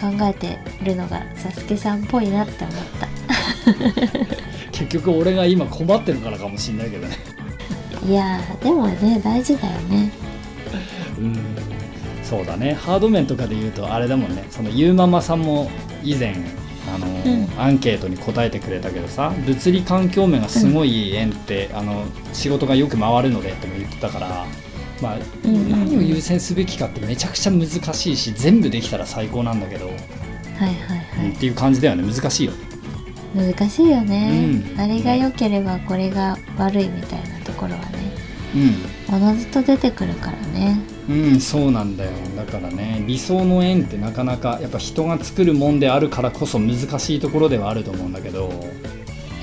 [0.00, 3.08] 考えてるのがサスケさんっぽいなって思った。
[4.70, 7.16] 結局俺が今困ってるからかもしれないけどね。
[8.06, 10.12] いやーでもね大事だよね。
[11.18, 11.36] うん。
[12.22, 12.74] そうだね。
[12.74, 14.44] ハード面とかで言うとあれだもんね。
[14.50, 15.70] そのゆうママさんも
[16.04, 16.36] 以前
[16.94, 17.48] あの、うん。
[17.58, 24.46] アンケートに答えてくれたけどさ物理環境面がすごい縁って、あの仕事がよく回るのでっても言ってたから、
[25.00, 25.70] まあうんうんうん。
[25.70, 31.26] 何を優先すべきかってめちゃくちゃ難しいし全部できたら最高なんだけど、はいはいはい。
[31.26, 32.02] うんっていう感じだよね。
[32.02, 32.52] 難しいよ。
[33.34, 34.80] 難しいよね、うん。
[34.80, 38.06] あれが良ければこれが悪いみたいなところはね。
[39.08, 40.80] うおのずと出てくるからね。
[41.08, 42.10] ん、うん、そうなんだよ。
[42.36, 48.50] だからね理想の縁ってなかなかやっぱ人が作るもんであるからこそ難しいところではあると思うんだけど。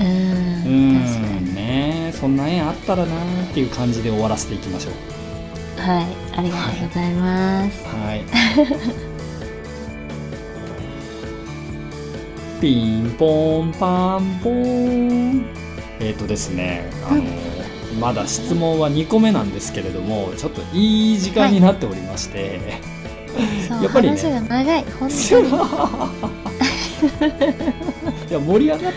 [0.01, 4.93] うん確かんにねそんな縁あったらなーっていう感じで終わらせていきましょう
[5.77, 6.05] はい
[6.37, 8.23] ありがとうございます、はい。
[12.61, 15.45] ピンポンパンポン。
[15.99, 17.23] えっ、ー、とですねあの、
[17.99, 22.59] まだ質問は2個目なんですけれどもちょっといい時間になっておりまして、
[23.67, 24.17] そうやっぱりね。
[24.17, 25.47] 話が長い本当に。
[28.29, 28.93] いや盛り上がったね。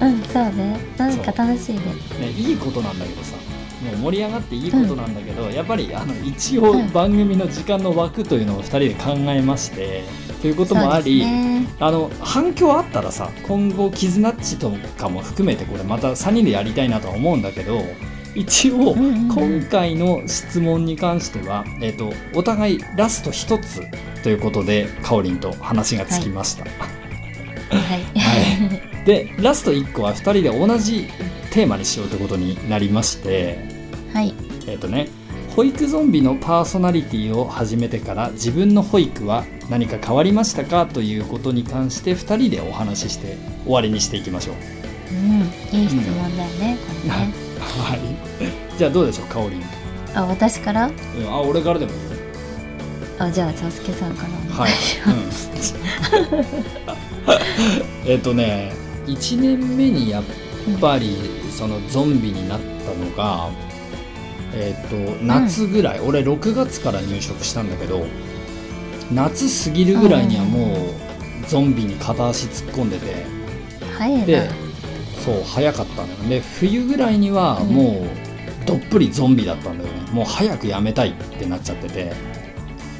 [0.00, 0.78] うんそうね。
[0.96, 1.80] なんか楽しいね。
[2.20, 3.36] ねいいことなんだけどさ
[3.82, 10.04] もう盛り上がっていいことなんだけど、やっぱりあの一応番組の時間の枠というのを2人で考えまして
[10.40, 11.66] ということもあり、ね。
[11.78, 17.80] あの反響あったらさ今後キズナッチとかも含めてこれまた3人でやりたいなとは思うんだけど
[18.34, 19.60] 一応うんうんうん。
[19.60, 26.64] 今回の質問に関しては、えー、とお互いラスト1つということでかおりんと話がつきました。
[26.64, 26.70] は
[27.96, 28.02] い。
[28.18, 31.08] はい、でラスト1個は2人で同じ
[31.50, 33.58] テーマにしようということになりまして
[34.12, 34.34] はい。
[34.66, 35.08] えっ、とね
[35.56, 44.56] 保育ゾンビのパーソナリティを始めてから自分の保育は何か変わりましたかということに関して2人でお話しして終わりにしていきましょう。
[45.12, 45.40] うん。
[45.80, 47.32] いい質問だよね、これね。
[47.60, 48.00] はい、
[48.78, 49.62] じゃあどうでしょうかおりん、
[50.14, 50.86] あ私から？
[50.86, 50.90] う
[51.22, 52.10] ん、あ俺からでもいいよ。
[53.18, 54.28] あじゃあサスケさんから。
[54.56, 54.70] おはい。
[54.70, 55.74] 願いします、
[56.24, 56.44] うん、
[58.06, 58.72] えっとね
[59.06, 60.24] 1年目にやっ
[60.80, 61.16] ぱり
[61.50, 63.50] そのゾンビになったのが
[64.54, 68.06] えっと夏ぐらい、俺6月から入職したんだけど
[69.12, 73.26] 夏過ぎるぐらいにはもうゾンビに片足突っ込んでて。
[73.98, 74.26] 早いな。
[74.26, 74.50] で
[75.24, 76.14] そう早かったのよ。
[76.28, 78.06] で冬ぐらいにはも
[78.62, 80.10] うどっぷりゾンビだったんだよね。
[80.12, 82.12] もう早くやめたいってなっちゃってて。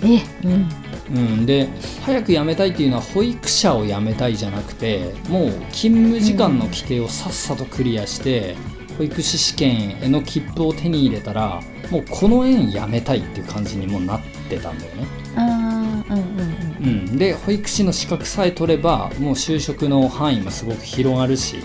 [0.02, 0.68] えうん
[1.14, 1.68] うん、で
[2.04, 8.54] 早く辞めたいっていうのは保育者を辞めたいじゃなくてもう勤務時間の規定をさっさとクリアして、
[8.96, 21.58] 保育士試験への切符を手に入れたらもうこの園辞めたいっていう感じにもうなってたんだよね、あーうんうんうん、で保育士の資格さえ取ればもう就職の範囲もすごく広がるし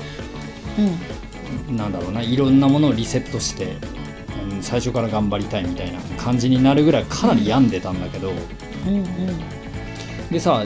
[0.77, 0.85] うん。
[0.85, 1.15] うん
[1.77, 3.77] なんだろうないろんなものをリセットして、
[4.51, 8.37] うん、最初から頑張りたいみたいな感じになるぐらいかなり病んでたんだけど、うん
[8.85, 9.65] うん
[10.29, 10.65] でさ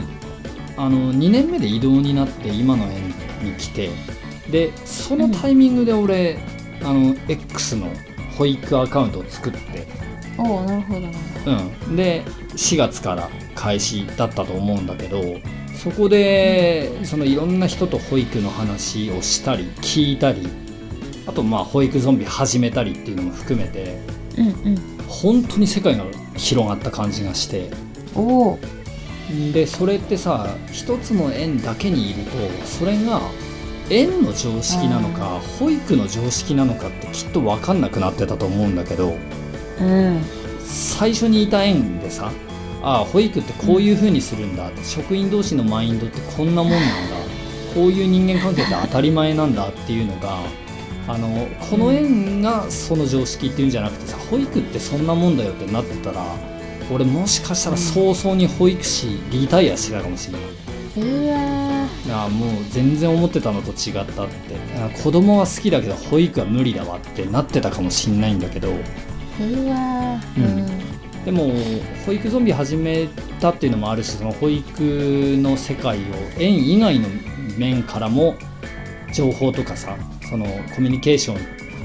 [0.76, 3.08] あの2年目で異動になって今の園
[3.42, 3.90] に来て
[4.50, 6.38] でそのタイミングで俺、
[6.82, 7.88] あの X の
[8.36, 9.86] 保育アカウントを作って、
[10.36, 11.08] おおなるほどな
[11.86, 12.24] うん、で
[12.56, 15.22] 4月から開始だったと思うんだけど
[15.74, 20.48] そこでそのいろんな人と保育の話をしたり聞いたり
[21.26, 23.98] あとまあ保育ゾンビ始めたりっていうのも含めて
[24.36, 24.76] うんうん。
[25.08, 26.04] 本当に世界が
[26.36, 27.70] 広がった感じがして
[28.14, 28.58] おお
[29.52, 32.30] でそれってさ一つの園だけにいると
[32.66, 33.20] それが
[33.88, 39.16] 園の常識なのか保育の常識なのかってきっと分かんなくなってたと思うんだけど
[39.80, 40.20] うん。
[40.64, 42.30] 最初にいた園でさ
[42.82, 47.16] ああ保育ってこういう風にするんだって、職員同士のマインドってこんなもんなんだ
[47.74, 50.38] こういう人間関係って当たり前なんだ っていうのが
[51.08, 56.24] あのこの園がその常識っていうんじゃなくてさ保育ってそんなもんだよってなってたら
[56.90, 60.42] 俺もしかしたら早々に保育士リタイアしてたかもしれない。
[60.96, 64.56] うわあもう全然思ってたのと違ったって。
[64.76, 68.68] あ子供は好きだけど保育は無理だわってなってたかもしんないんだけど。
[69.38, 70.36] ーうわー。
[70.36, 71.24] うん。
[71.24, 71.52] でも
[72.06, 73.08] 保育ゾンビ始め
[73.40, 74.80] たっていうのもあるしその保育
[75.38, 76.00] の世界を
[76.38, 77.08] 園以外の
[77.58, 78.36] 面からも
[79.12, 79.96] 情報とかさ
[80.28, 81.36] そのコミュニケーション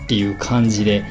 [0.04, 1.04] っていう感じで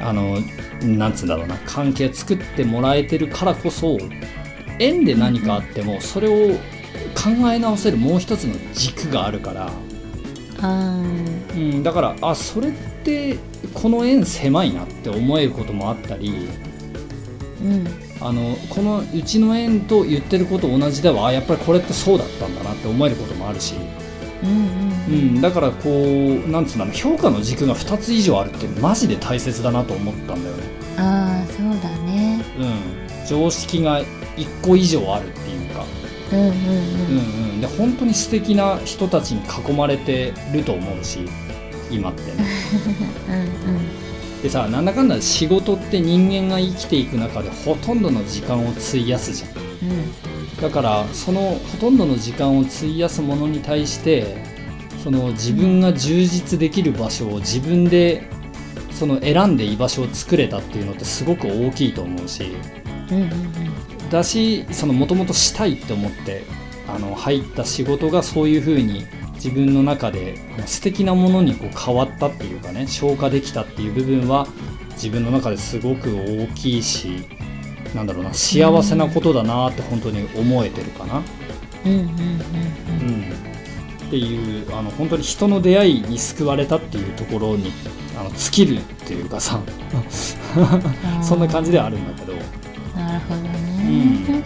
[0.00, 0.38] あの
[0.82, 3.98] なんつうんだろうな関係作ってもらえてるからこそ
[4.78, 6.56] 園で何かあってもそれを
[7.14, 9.70] 考え直せるもう一つの軸があるから、
[11.54, 12.72] うん、だからあそれっ
[13.04, 13.36] て
[13.74, 16.48] この園狭いなって思えることもあったり
[17.62, 18.10] うん。
[18.22, 23.76] あのこのうちの園と言ってること同じではあやっぱりこれってそうだったんだなって思えることもあるし、
[24.42, 30.62] うんうんううんん、だからこうなんつうんだろう評価の軸が2つ以上あるってマジで大切だなと思ったんだよね。
[30.96, 32.44] ああそうだね。
[32.58, 34.00] うん、常識が
[34.36, 35.84] 1個以上あるっていうか、
[36.32, 36.52] うんうんうん。
[37.54, 41.20] うん、で本当に素敵な人たちに囲まれてると思うし
[41.90, 42.46] 今ってね。
[43.28, 44.42] うんうん。
[44.42, 49.50] でさなんだかんだ仕事って人間が生きていく中でほとんどの時間を費やすじゃん。
[49.90, 50.60] うん。
[50.60, 51.40] だからその
[51.72, 54.36] ほとんどの時間を費やすものに対して
[55.02, 58.28] その自分が充実できる場所を自分で
[58.92, 62.52] その選んで居場所を作れたっていうのってすごく大きいと思うし
[64.10, 66.42] だしそのもともとしたいって思って
[66.86, 70.36] あの入った仕事がそういうふうに自分の中で
[70.66, 74.46] 素敵なものにこう変わったっていうかね消化できたっていう部分は
[74.92, 77.26] 自分の中ですごく大きいし
[77.94, 81.22] なんだろうな幸せなことだなって本当に思えてるかな。
[81.86, 83.49] うんうんうんうん、
[84.10, 87.70] っていうあの本当に人の出会いに救われたっていうところに
[88.18, 89.60] あの尽きるっていうかさ
[90.56, 92.36] うんそんな感じではあるんだけど、
[92.96, 94.24] なるほどうん。
[94.24, 94.42] ね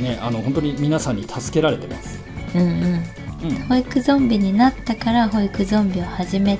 [0.00, 2.20] ね、あの本当に皆さんに助けられてます。
[2.56, 3.02] うんうん。
[3.44, 3.54] うん。
[3.68, 6.58] 保育ゾンビになったから保育ゾンビを始め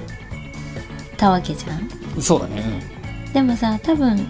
[1.17, 1.89] たわけじゃん。
[2.21, 2.63] そうだね、
[3.33, 4.25] でもさ多分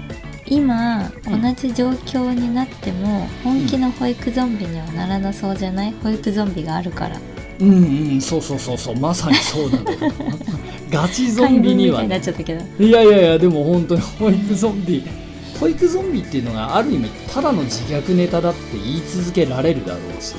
[0.47, 1.43] 今うん。
[1.43, 5.93] 同じ状況になっても本気の保育ゾンビにはならなそうじゃない？
[6.03, 7.21] 保育ゾンビがあるから
[7.61, 9.99] うん、うんうんそうそうそうそうまさにそうなんだよ
[10.91, 12.21] ガチゾンビには、ね、
[12.79, 15.05] いやいやいやでも本当に保育ゾンビ。
[15.59, 20.35] 保育ゾンビっていうのがある意味ただの自虐ネタだって言い続けられるだろうし。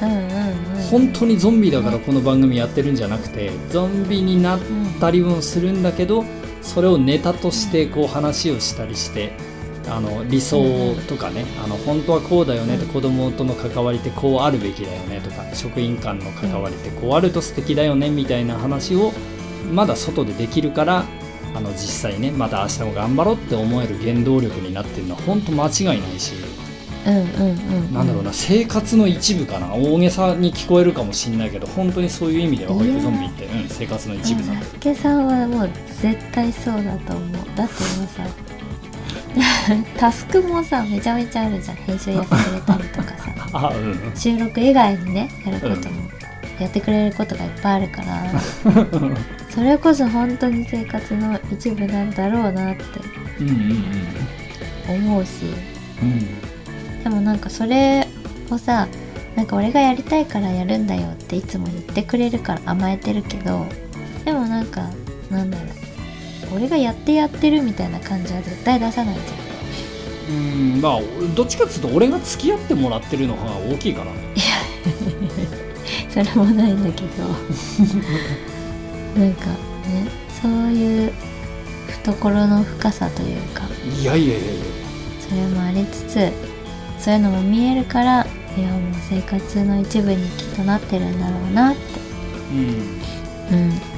[0.00, 0.82] うんうんうん。
[0.90, 4.60] 本当にゾンビだからこの番組やってるんじゃなくてゾンビになっ
[5.00, 6.24] たりもするんだけど
[6.60, 9.32] それをネタとしてこう話をしたりして
[9.88, 19.12] あの理想とかねあの本当はこうだよねって子供との関わりってこうあるべきだよねとか職員間の関わりってこうあると素敵だよねみたいな話を
[19.72, 21.04] まだ外でできるから
[21.54, 26.34] あの実際ねまた明日も頑張ろうって思える原動力になってるのは本当間違いないし。
[27.04, 27.22] うんうん
[27.76, 29.74] うんなんだろうな生活の一部かな。
[29.74, 34.54] 大げさに聞こえるかもしれないけど本当にそういう意味では保育ゾンビって、うん、生活の一部なんだ。
[34.60, 37.32] よサスケさんはもう絶対そうだと思う。
[37.56, 38.24] だってもうさ
[39.96, 41.76] タスクもさめちゃめちゃあるじゃん。
[41.76, 43.32] 編集やってくれたりとかさ。
[43.52, 44.12] あうんうん。
[44.14, 46.02] 収録以外にねやることも、
[46.58, 48.24] やってくれることがいっぱいあるから。
[49.50, 52.82] それこそ本当に生活の一部なんだろうなって。
[53.40, 53.84] うんうん
[54.88, 55.30] 思うし。
[56.02, 56.52] うん
[57.02, 58.06] でもなんかそれ
[58.50, 58.86] をさ
[59.34, 63.66] なんか俺がやりたいからやるんだよっていつも言ってくれるから甘えてるけど
[64.24, 64.88] でもなんか
[65.30, 65.81] なんだろう
[66.54, 69.20] 俺がやってやってるみたいな感じは絶対出さないじ
[70.30, 70.74] うん。
[70.74, 71.00] うんまあ
[71.34, 74.16] どっちかっていうと俺が付き合ってもらってるのが大きいかなゃん
[76.10, 77.24] それもないんだけど。
[79.18, 79.56] なんかね
[80.40, 81.12] そういう
[81.88, 83.64] 懐の深さというか。
[84.00, 84.64] いやいやいやいや。
[85.28, 86.32] それもありつつ
[86.98, 88.26] そういうのも見えるから
[88.56, 91.80] いやもう生活の一部にきっとなってるんだろうなって。
[92.52, 93.00] うん。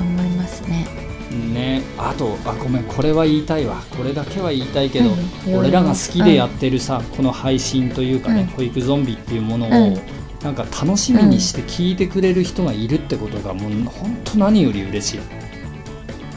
[0.00, 0.86] 思いますね。
[1.08, 1.82] うんね。
[1.98, 3.82] あとあごめんこれは言いたいわ。
[3.96, 5.10] これだけは言いたいけど
[5.46, 8.46] 何俺らが好きでやってるさ、この配信というかね、うん。
[8.48, 9.98] 保育ゾンビっていうものを、うん。
[10.42, 15.20] なんか楽しみにして聞いてくれる人がいるってことがもう本当何より嬉しい、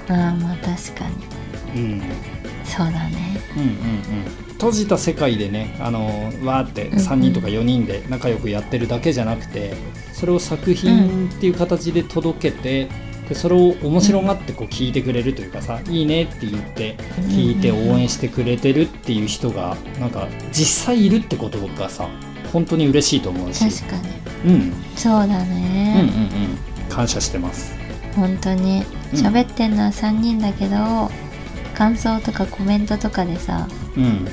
[0.07, 1.07] ああまあ確か
[1.75, 1.81] に。
[1.81, 2.01] うん、
[2.63, 3.41] そうだね。
[3.57, 4.47] うんうんうん。
[4.53, 9.75] 閉じた世界でねあのわーって3人とか4人で仲良くやってるだけじゃなくて
[10.13, 12.87] それを作品っていう形で届けて、
[13.29, 16.95] でそれを面白がってこう聞いてくれるというかさ、いいねって言って
[17.29, 22.07] 聞いて応援してくれてるっていう人がなんか実際いるってことがさ
[22.51, 24.09] 本当に嬉しいと思うし、確かに。
[24.45, 25.37] うん、うんそうだうんうん。
[25.37, 26.03] ね、
[26.89, 27.75] 感謝してます。
[28.15, 28.83] 本当に。
[29.13, 29.19] うん。
[29.19, 31.11] 喋ってんのは3人だけど、
[31.75, 34.27] 感想とかコメントとかでさうん。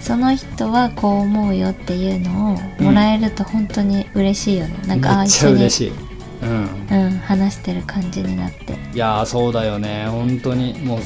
[0.00, 6.05] その人はこう思うよっていうのをもらえると本当に嬉しいよね、なんかああめっ一緒にちゃ嬉しい。
[6.42, 6.68] うん。
[6.90, 8.74] うん、話してる感じになって。
[8.94, 10.06] いやーそうだよね。
[10.08, 11.00] 本当にもう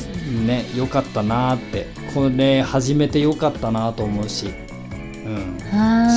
[0.47, 1.87] ね良かったなーって。
[2.15, 4.51] これ始めて良かったなと思うし、
[5.25, 5.57] うん、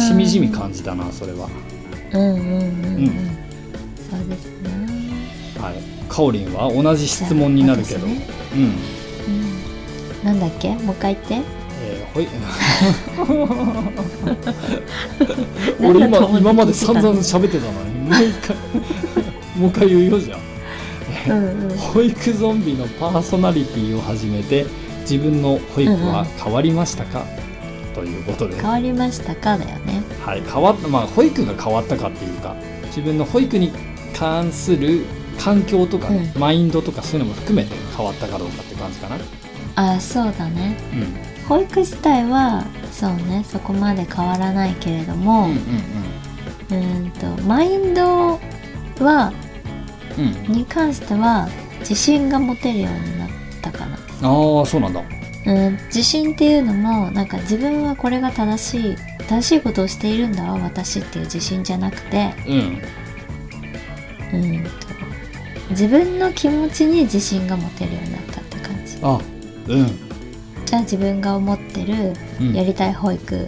[0.08, 1.48] しみじみ感じたなそれは。
[2.14, 3.38] うんうんうんうん、うん。
[4.10, 4.70] そうですね、
[5.60, 5.76] はい。
[6.10, 8.28] かおりんは同じ質問になるけど、ね。
[8.56, 8.62] うん。
[8.62, 8.66] う
[10.24, 10.70] ん、なんだっけ？
[10.76, 11.42] もう一回言って。
[11.86, 12.28] えーほい。
[15.80, 17.93] 俺今今まで散々喋ってたのに。
[17.93, 18.56] もう一回
[19.58, 20.54] もう一回言うよじゃん
[21.30, 21.34] う
[21.68, 21.78] ん。
[21.78, 24.66] 保育ゾンビのパーソナリティを始めて
[25.02, 27.26] 自分の保育は変わりましたか、
[27.94, 28.56] ということで。
[28.56, 30.02] 変わりましたかだよね。
[30.26, 32.56] はい、変わったまあ保育が変わったかっていうか
[32.88, 33.72] 自分の保育に
[34.14, 35.06] 関する
[35.40, 39.18] 環境とかね、うマインドとかそういうのも含めて変わったかどうかって感じかな。
[39.76, 40.78] あそうだね。
[40.94, 41.48] うん。
[41.48, 48.40] 保育自体はそうねそこまで変わらないけれども、うんうんうーんとマインド
[49.00, 49.34] は
[50.18, 50.26] うん。
[50.48, 51.48] うんに関しては
[51.80, 53.30] 自信が持てるようになっ
[53.62, 53.96] たかな。
[53.96, 55.02] ああそうなんだ。
[55.46, 58.96] うん自信っていうのもなんか自分はこれが正しい
[59.28, 62.34] 正しいことをしているんだわ私っていう自信じゃなくて。
[62.48, 62.82] うん。
[64.34, 64.70] うんと
[65.70, 68.98] 自分の気持ちに自信が持てるようになったって感じ。
[69.02, 69.20] あ
[69.68, 69.88] うん。
[70.66, 72.54] じゃあ自分が思ってるうん。
[72.54, 73.48] やりたい保育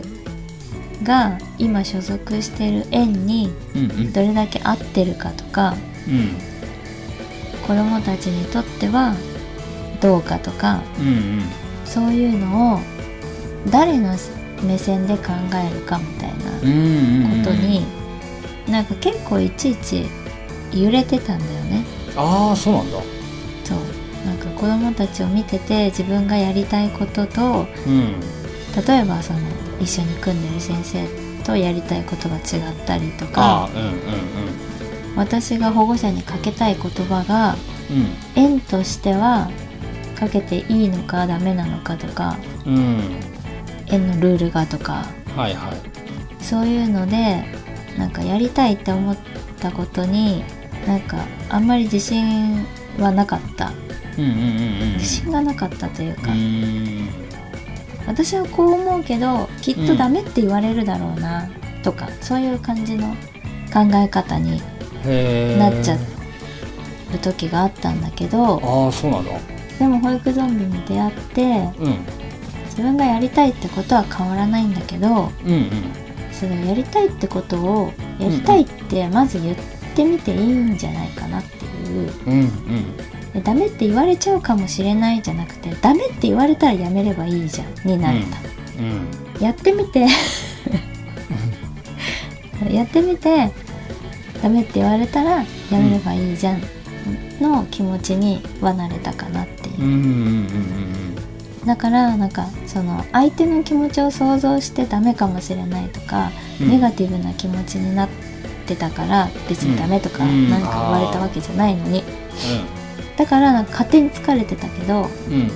[1.05, 4.11] が今所属してる園にうんうん。
[4.11, 5.75] どれだけ合ってるかとか
[6.07, 6.31] うん。
[7.65, 9.15] 子どもたちにとっては
[10.01, 11.43] どうかとかうんうん。
[11.85, 12.79] そういうのを
[13.71, 14.15] 誰の
[14.63, 17.85] 目線で考えるかみたいなうんうんことに、
[18.67, 20.05] なんか結構いちいち
[20.73, 21.85] 揺れてたんだよね。
[22.15, 22.97] ああそうなんだ。
[23.63, 23.77] そう。
[24.25, 28.15] なんか子供たちを見てて自分がやりたいこととうん。
[28.87, 29.39] 例えばその
[29.79, 31.07] 一緒に組んでる先生
[31.43, 32.41] とやりたいことが違っ
[32.85, 33.93] たりとあかあうんうん
[35.15, 37.55] 私が保護者にかけたい言葉が
[37.89, 38.41] うん。
[38.41, 39.49] 園としては
[40.19, 42.75] かけていいのかダメなのかとかうん。
[42.75, 42.99] うん
[43.87, 45.05] 園のルールがとか
[45.35, 46.43] はいはい。
[46.43, 47.43] そういうので
[47.97, 49.17] なんかやりたいって思っ
[49.59, 50.43] たことに
[50.87, 51.17] なんか
[51.49, 52.65] あんまり自信
[52.99, 53.71] はなかった。
[54.17, 54.93] うんうんうんうん。
[54.93, 57.07] 自信がなかったといううか、ん
[58.07, 61.49] 私はこう思うけどきっとダメって言われるだろうな
[61.83, 63.15] とか、そういう感じの
[63.73, 64.59] 考え方に
[65.57, 65.97] なっちゃ
[67.13, 69.31] う時があったんだけどああそうなんだ
[69.79, 71.41] でも保育ゾンビに出会って
[71.79, 72.05] うん。
[72.65, 75.07] 自分がやりたいってことは変わらないんだけど
[75.45, 75.71] うんうん。
[76.31, 79.57] そのやりたいってことをやりたいってまず言っ
[79.95, 88.37] てみていいんじゃないかなっていううんうんでダメって言われちゃうかもしれないじゃなくてダメって言われたらやめればいいじゃんになれた、
[88.79, 89.43] うん。
[89.43, 90.07] やってみて。
[92.71, 93.51] やってみて。
[94.41, 96.61] ダメって言われたらやめればいいじゃん。
[97.41, 99.81] の気持ちにはなれたかなっていう。
[99.81, 101.15] うんうんうん
[101.65, 106.29] だからなんかその相手の気持ちを想像してダメかもしれないとか、
[106.61, 106.69] うん。
[106.69, 108.09] ネガティブな気持ちになっ
[108.67, 112.03] てたから別にダメとかうんなんか言われたわけじゃないのに、
[113.17, 115.49] だからなんか勝手に疲れてたけどうんうん。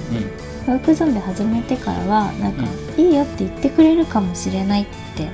[0.66, 2.64] 保育ゾンビ始めてからはなんか、
[2.98, 4.86] ういいよって言ってくれるかもしれないっ
[5.16, 5.28] て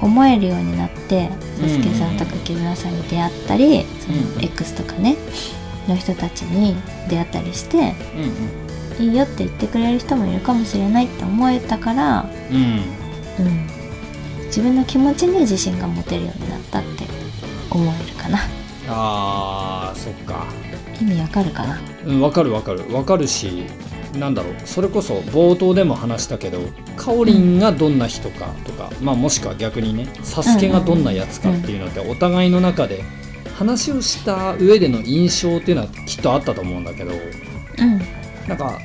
[0.00, 4.34] 思えるようになってうんサスケさんとか木村さんに出会ったり、そうん。
[4.36, 5.16] の X とかね
[5.86, 6.74] の人たちに
[7.08, 7.94] 出会ったりして
[8.98, 12.62] うんいいよって言ってくれる人もいるかもしれないって思えたから、うんうん。
[13.46, 13.66] うん、
[14.46, 17.04] 自分の気持ちに自信が持てるようになったって
[17.70, 18.40] 思えるかな。
[18.88, 20.46] あーそっか
[21.00, 21.80] 意味わかるかな？
[22.06, 22.92] うんわかるわかる。
[22.92, 23.64] わかるし
[24.18, 24.54] なんだろう。
[24.64, 26.60] それこそ冒頭でも話したけど
[26.96, 33.04] かおりんがどんな人かとか、まあもしくは逆にねサスケがどんなやつかっていうのってお互いの中で
[33.56, 37.14] 話をした上での印象っていうのはきっとあったと思うんだけどう
[37.84, 38.00] ん。
[38.48, 38.78] なんか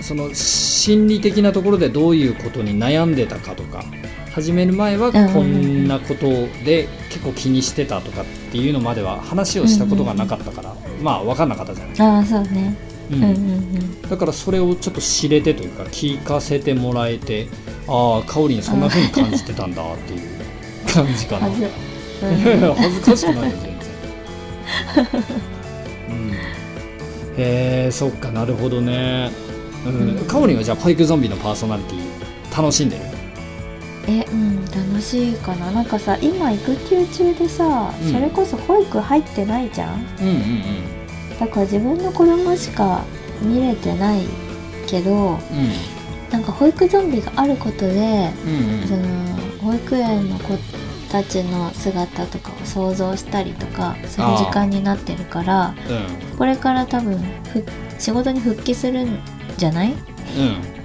[0.00, 3.84] その心理的なところでどういうことに悩んでたかとか
[4.38, 6.26] 始める前はうんうんうんこんなこと
[6.64, 12.76] で結構気にしてたとかっていうのまでは話をしたことがなかったから、まあ分かんなかったじゃない、ああそうね。
[13.10, 13.16] うん。
[13.16, 14.02] うんうんうん。
[14.02, 17.48] だからそれをちょっと知れてというか聞かせてもらえて
[17.88, 20.20] ああかおりんそんな風に感じてたんだっていう
[20.86, 21.48] 感じかな。
[21.48, 21.64] はず、い
[22.46, 23.80] やいや恥ずかしくないよ全然。
[26.10, 26.36] うん、へ
[27.36, 29.32] えそっかなるほどね。
[29.84, 30.16] うん。
[30.16, 33.17] うんかおりんはじゃあファイクゾンビのパーソナリティ楽しんでる？
[34.08, 35.70] えうん楽しいかな。
[35.70, 38.12] なんかさ今育休中でさ、うん。
[38.12, 40.06] それこそ保育入ってないじゃん？
[40.20, 43.04] うんうんだから自分の子供しか
[43.42, 44.22] 見れてない
[44.86, 45.38] けどうん。
[46.32, 48.88] なんか保育ゾンビがあることでうんうん。
[48.88, 50.56] その保育園の子
[51.10, 56.36] たちの姿とかを想像したりとかする時間になってるからうん。
[56.36, 57.18] これから多分
[57.52, 57.64] ふ
[57.98, 59.18] 仕事に復帰するん
[59.56, 59.92] じゃない？
[59.92, 60.77] うん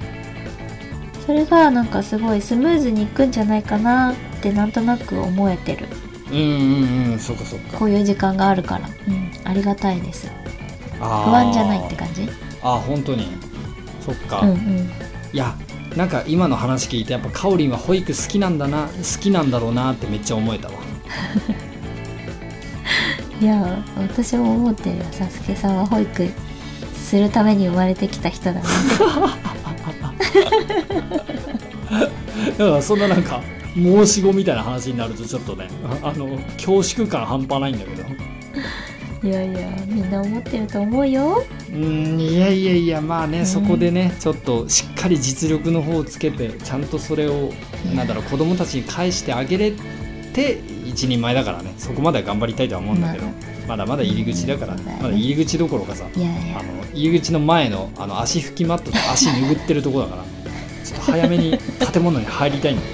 [1.26, 5.88] それがなんかすごいスムーズにいくんじゃないかなってなんとなく思えてる。
[6.32, 7.78] うんうんうんそっかそっか。
[7.78, 10.30] こういう時間があるから、うん、ありがたいです。
[11.00, 12.28] 不不安じゃないって感じ？
[12.62, 13.28] あー本当に。
[14.06, 14.58] そっか、うんうん。
[15.32, 15.56] いや
[15.96, 20.74] なんか今の話聞いてやっぱかおりんは保育好きなんだな好きなんだろうなってめっちゃ思えたわ。
[23.40, 25.06] いや私も思ってるよ。
[25.12, 26.30] サスケさんは保育
[26.96, 28.62] するために生まれてきた人だな
[32.58, 33.42] だからそんななんか
[33.76, 35.68] 申し子みたいな話になるとちょっとね
[36.04, 38.04] ああの恐縮感半端ないんだけど。
[39.24, 41.46] いやいやみんな思ってると思うよ。
[41.70, 43.46] うーんいやいやいやまあね、うん。
[43.46, 47.54] そこでねちょっとしっかり実力の方をつけてちゃんとそれを
[47.96, 49.72] なんだろう子供たちに返してあげれ
[50.34, 51.74] て一人前だからね。
[51.78, 53.32] そこまでは頑張りたいとは思うんだけど、ま
[53.68, 56.60] まだまだ入り口だから、まだ入り口どころかさいやいや。
[56.60, 60.24] あの入り口の前のあの足拭きマットと足拭ってるとこだから
[60.84, 61.58] ちょっと早めに
[61.92, 62.88] 建物に入りたいんだよ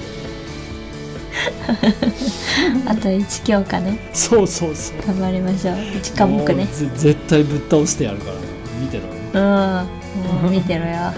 [2.85, 3.97] あと1教科ね。
[4.13, 4.97] そうそうそう。
[5.07, 5.75] 頑張りましょう。
[5.75, 6.65] 1科目ね。
[6.65, 8.39] ぜ絶対ぶっ倒してやるからね。
[8.81, 10.41] 見てろねうん。
[10.43, 11.13] もう見てろよ。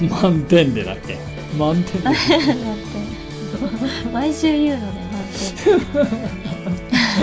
[0.22, 1.18] 満点でだっけ？
[1.58, 2.04] 満点で。
[2.04, 2.20] だって
[4.12, 4.92] 毎週言うのね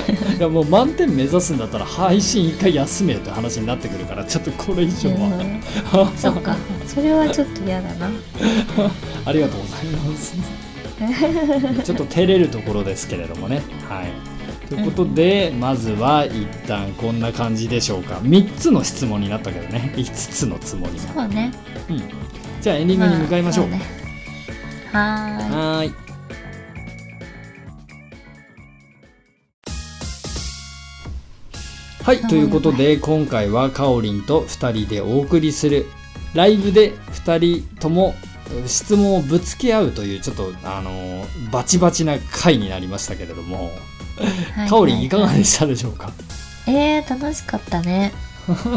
[0.08, 6.56] 満い やもう満点目指すんだったら配信一回休めよって話になってくるからちょっとこれ以上は、ん、そっか。
[6.86, 8.10] それはちょっと嫌だな。
[9.26, 10.36] ありがとうございます。
[11.84, 13.62] ちょっと照れるところですけれどもね。
[13.88, 14.70] はい。
[14.70, 18.20] ということで、まずは一旦こんな感じでしょうか。
[18.24, 19.94] 3つの質問になったけどね。
[19.96, 21.52] 5つのつもりが、そうね。
[21.90, 22.04] うん、
[22.62, 23.82] じゃあエンディングに向かいましょう,、あそうね。
[24.92, 25.52] はーい。
[25.52, 26.09] はーい
[32.04, 35.86] はい、ということで今回はかおりんと2人でお送りする
[36.34, 38.16] ライブで2人とも
[38.66, 43.72] 質問をぶつけ合うというちょっとあのーバチバチな回になりましたけれども、
[44.56, 46.12] はいかおりんいかがでしたでしょうか？
[46.68, 48.12] えー、楽しかったね。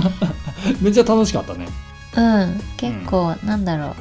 [0.80, 1.66] めっちゃ楽しかったね。
[2.16, 2.60] うん。
[2.76, 3.94] 結構、なんだろう。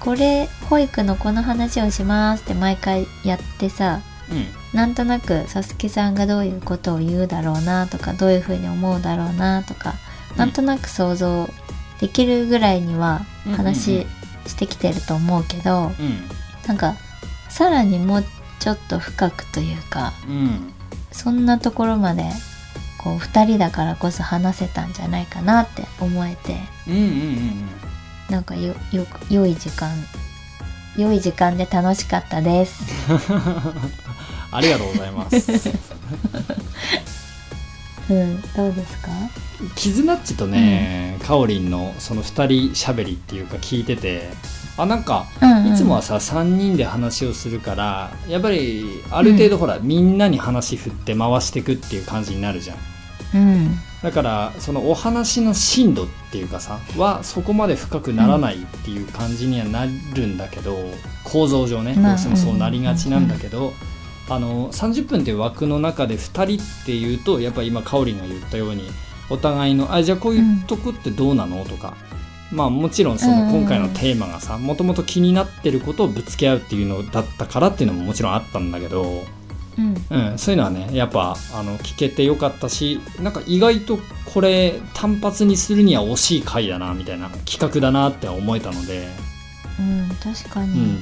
[0.00, 4.00] これ保育のこの話をしますって毎回やってさ
[4.30, 9.94] うなんとなくサスケさんがどういうことを言うだろうなとかどういうふうに思うだろうなとか、
[10.32, 10.38] うん。
[10.38, 11.48] なんとなく想像
[12.00, 14.06] できるぐらいにはうんうんうん話
[14.46, 15.94] してきてると思うけど、ん。
[16.66, 16.96] なんか
[17.48, 18.24] さらにもう
[18.60, 20.74] ちょっと深くというかうんうん
[21.10, 22.24] そんなところまで
[22.98, 27.68] こう2人だからこそ話せたんじゃないかなって思えてうんうんうん
[28.28, 29.90] なんかよよ良い時間
[30.96, 32.82] 良い時間で楽しかったです。
[34.50, 35.36] ありがとうございます。
[38.10, 39.10] うん、どうですか？
[39.74, 44.30] キズナッチとね、かおりんのその2人しゃべりっていうか聞いてて
[44.78, 45.72] あなんかうんうん。
[45.74, 52.78] いつもはさ3人で話をするからやっぱりある程度ほら、みんなに話振って回していくっていう感じになるじゃん。
[53.34, 59.84] うん、だからそのお話の深度っていうかさはそこまで深くならないっていう感じにはな
[60.14, 60.78] るんだけど、
[61.24, 63.74] 構造上ねまあどうしてもそうなりがちなんだけど、
[64.28, 68.82] あの30分って枠の中で2人っていうとやっぱ今かおりんが言ったように
[69.30, 71.94] お互いの「あじゃあこういうとこってどうなの?」とか。
[72.50, 79.26] まあもちろんそのうん今回のテーマがさもともと気になってることをぶつけ合うっていうのだったからっていうのももちろんあったんだけど、
[79.78, 83.98] うん、うん、そういうのはねやっぱあの聞けてよかったしなんか意外と
[84.32, 89.08] これ単発にするには惜しい回だなみたいな企画だなって思えたので、
[89.78, 91.00] うん、確かうに、ん、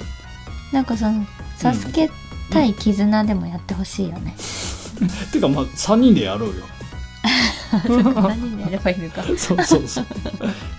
[0.72, 1.24] なんかその
[1.56, 2.10] サスケ
[2.50, 4.36] 対絆でもやってほしいよね。
[5.32, 6.64] てかまあ3人でやろうよ。
[7.86, 9.22] そうか3人でやればいいのか。
[9.36, 10.06] そうそうそう。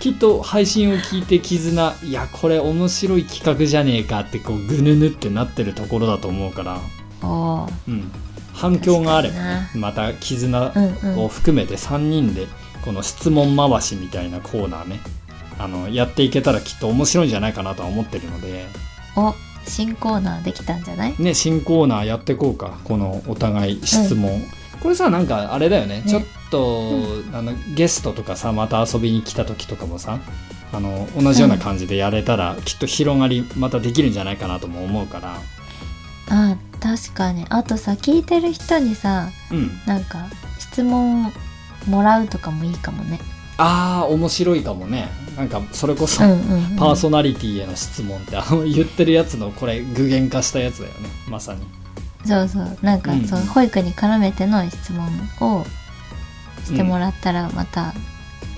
[0.00, 6.80] きっと配信を聞いて絆いやこれ面白い企画じゃねえかってこうぐぬぬってなってるところだと思うから、
[7.22, 7.72] おー。
[7.88, 8.10] うん、
[8.54, 10.72] 反響があれば、ね確、また絆
[11.16, 12.46] を含めて3人で
[12.84, 15.00] この質問回しみたいなコーナーね
[15.58, 18.66] あのやっていけたらきっと面白いんじゃないかなとは思ってるので、
[19.16, 19.34] お
[19.68, 21.14] 新コーナーできたんじゃない？
[21.18, 22.78] ね、新コーナーやっていこうか。
[22.84, 24.40] このお互い質問、
[24.82, 26.02] これさなんかあれだよね。
[26.02, 26.04] ね。
[26.06, 26.92] ちょっと、
[27.32, 30.18] あのゲストとかさまた遊びに来た時とかもさ
[30.72, 35.40] あの同じような感じでやれたら、きっと広がりまたできるんじゃないかなとも思うから。
[36.30, 37.46] あ確かに。
[37.48, 39.70] あとさ聞いてる人にさうん。
[39.86, 40.26] なんか
[40.58, 41.32] 質問
[41.86, 43.18] もらうとかもいいかもね
[43.58, 45.08] あー面白いかもね。
[45.36, 51.08] なんかそれこそ、うんうん、うん、パーソナリティへの質問ってあの言ってるやつのこれ具現化したやつだよね。
[51.28, 51.60] まさに。
[52.24, 52.78] そうそう。
[52.82, 53.24] なんか、うん。
[53.26, 55.08] その保育に絡めての質問
[55.40, 55.64] を
[56.64, 57.94] してもらったらまた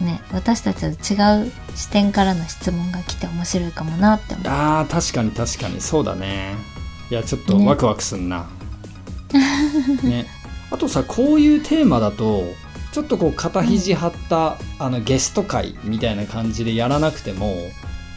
[0.01, 4.47] ね、私たちと違う視点からの質問が来て面白いかもなって思う。
[4.49, 5.81] あー確かに確かに。
[5.81, 6.55] そうだね。
[7.11, 7.67] いやちょっとね。
[7.67, 8.49] ワクワクすんな。
[10.03, 10.27] ね。
[10.71, 12.45] あとさこういうテーマだと
[12.93, 17.55] ちょっとこう肩肘張った、あのゲスト会みたいな感じでやらなくても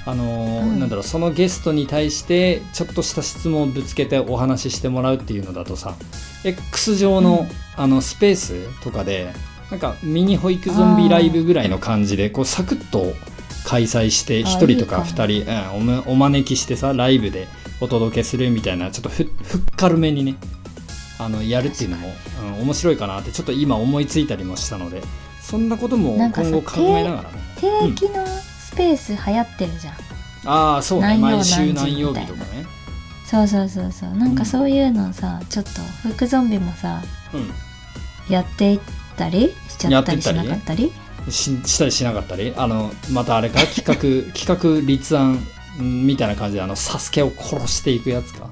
[0.05, 0.80] あのーうん。
[0.80, 5.95] なんだろうそのゲストに対してちょっとした質問をぶつけてお話ししてもらうっていうのだとさ
[6.43, 9.32] X 上の,、あのスペースとかで
[9.71, 13.13] なんかミニ保育ゾンビライブぐらいの感じでこうサクッと
[13.65, 17.47] 開催してあ1人とかいいか2人、うん、お招きしてさライブで
[17.80, 20.36] お届けするみたいなちょっとふふっ軽めにね
[21.26, 25.01] あのやるっていうのも、うん、面白いかなってちょっと今思いついたりもしたので
[25.41, 27.39] そんなことも今後考えながらね。
[27.59, 29.93] 定期のスペース流行ってるじゃん、
[30.45, 31.17] ああそうね。
[31.17, 32.65] 毎週何曜日とかね。
[33.26, 34.11] そうそうそうそう。
[34.11, 35.69] なんかそういうのさ、ちょっと
[36.01, 37.01] フックゾンビもさ
[37.34, 37.51] うん。
[38.30, 38.80] やっていっ
[39.17, 40.91] たりしちゃったりしなかったり？
[41.30, 42.53] ししたりしなかったり？
[42.57, 43.59] あのまたあれか？
[43.67, 45.39] 企画 企画立案
[45.82, 48.49] んみたいな感じであのサスケを殺していくやつか？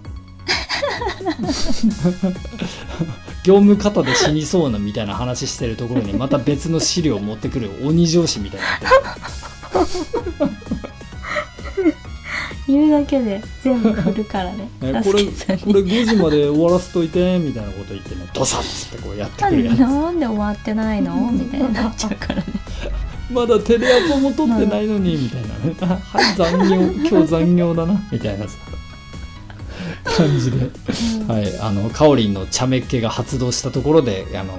[3.43, 8.71] 業務方で死にそうなみたいな話してるところにまた別の資料を持ってくる鬼上司みたいにな。
[12.67, 14.69] 言うだけで全部振るからね。
[14.79, 15.23] これこれ
[15.81, 19.79] 5時まで終わらせといてみたいなこと言ってねドサッつってこうやってくるやつ。
[19.79, 21.15] なんで終わってないの？
[21.33, 22.43] みたいになっちゃうからね。
[23.31, 25.75] まだテレアポも取ってないのにみたいなね。
[26.03, 26.81] はい残業。
[27.09, 28.01] 今日残業だな。
[28.11, 28.57] みたいなさ
[30.03, 30.69] 感じで、
[31.27, 34.57] はい、あのカオリンの茶目っ気が発動したところであの、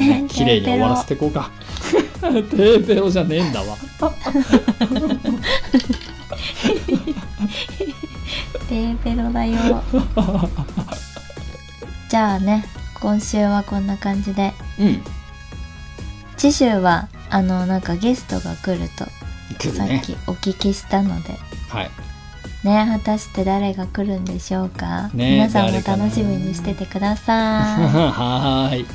[0.00, 1.50] ね、綺麗に終わらせていこうか。
[2.22, 3.76] テーペロじゃねえんだわ。
[8.68, 9.82] テーペロだよ。
[12.08, 12.64] じゃあね
[13.00, 14.52] 今週はこんな感じで。
[14.78, 15.02] うん。
[16.36, 19.04] 次週はあのなんかゲストが来ると
[19.70, 21.36] さっきお聞きしたので。
[21.68, 21.90] はい
[22.64, 27.32] ね果たして誰が来るんでしょうか、ね皆さんも楽しみにしててくださ
[28.12, 28.86] はーいい。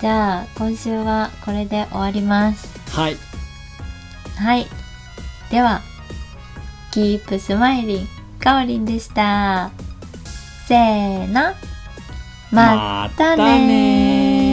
[0.00, 2.68] じゃあ今週はこれで終わります。
[2.90, 3.16] はい。
[4.36, 4.66] はい。
[5.50, 5.80] では
[6.90, 9.70] キープスマイリンかおりんでした。
[10.66, 11.54] せーの。
[12.50, 14.43] ままたねー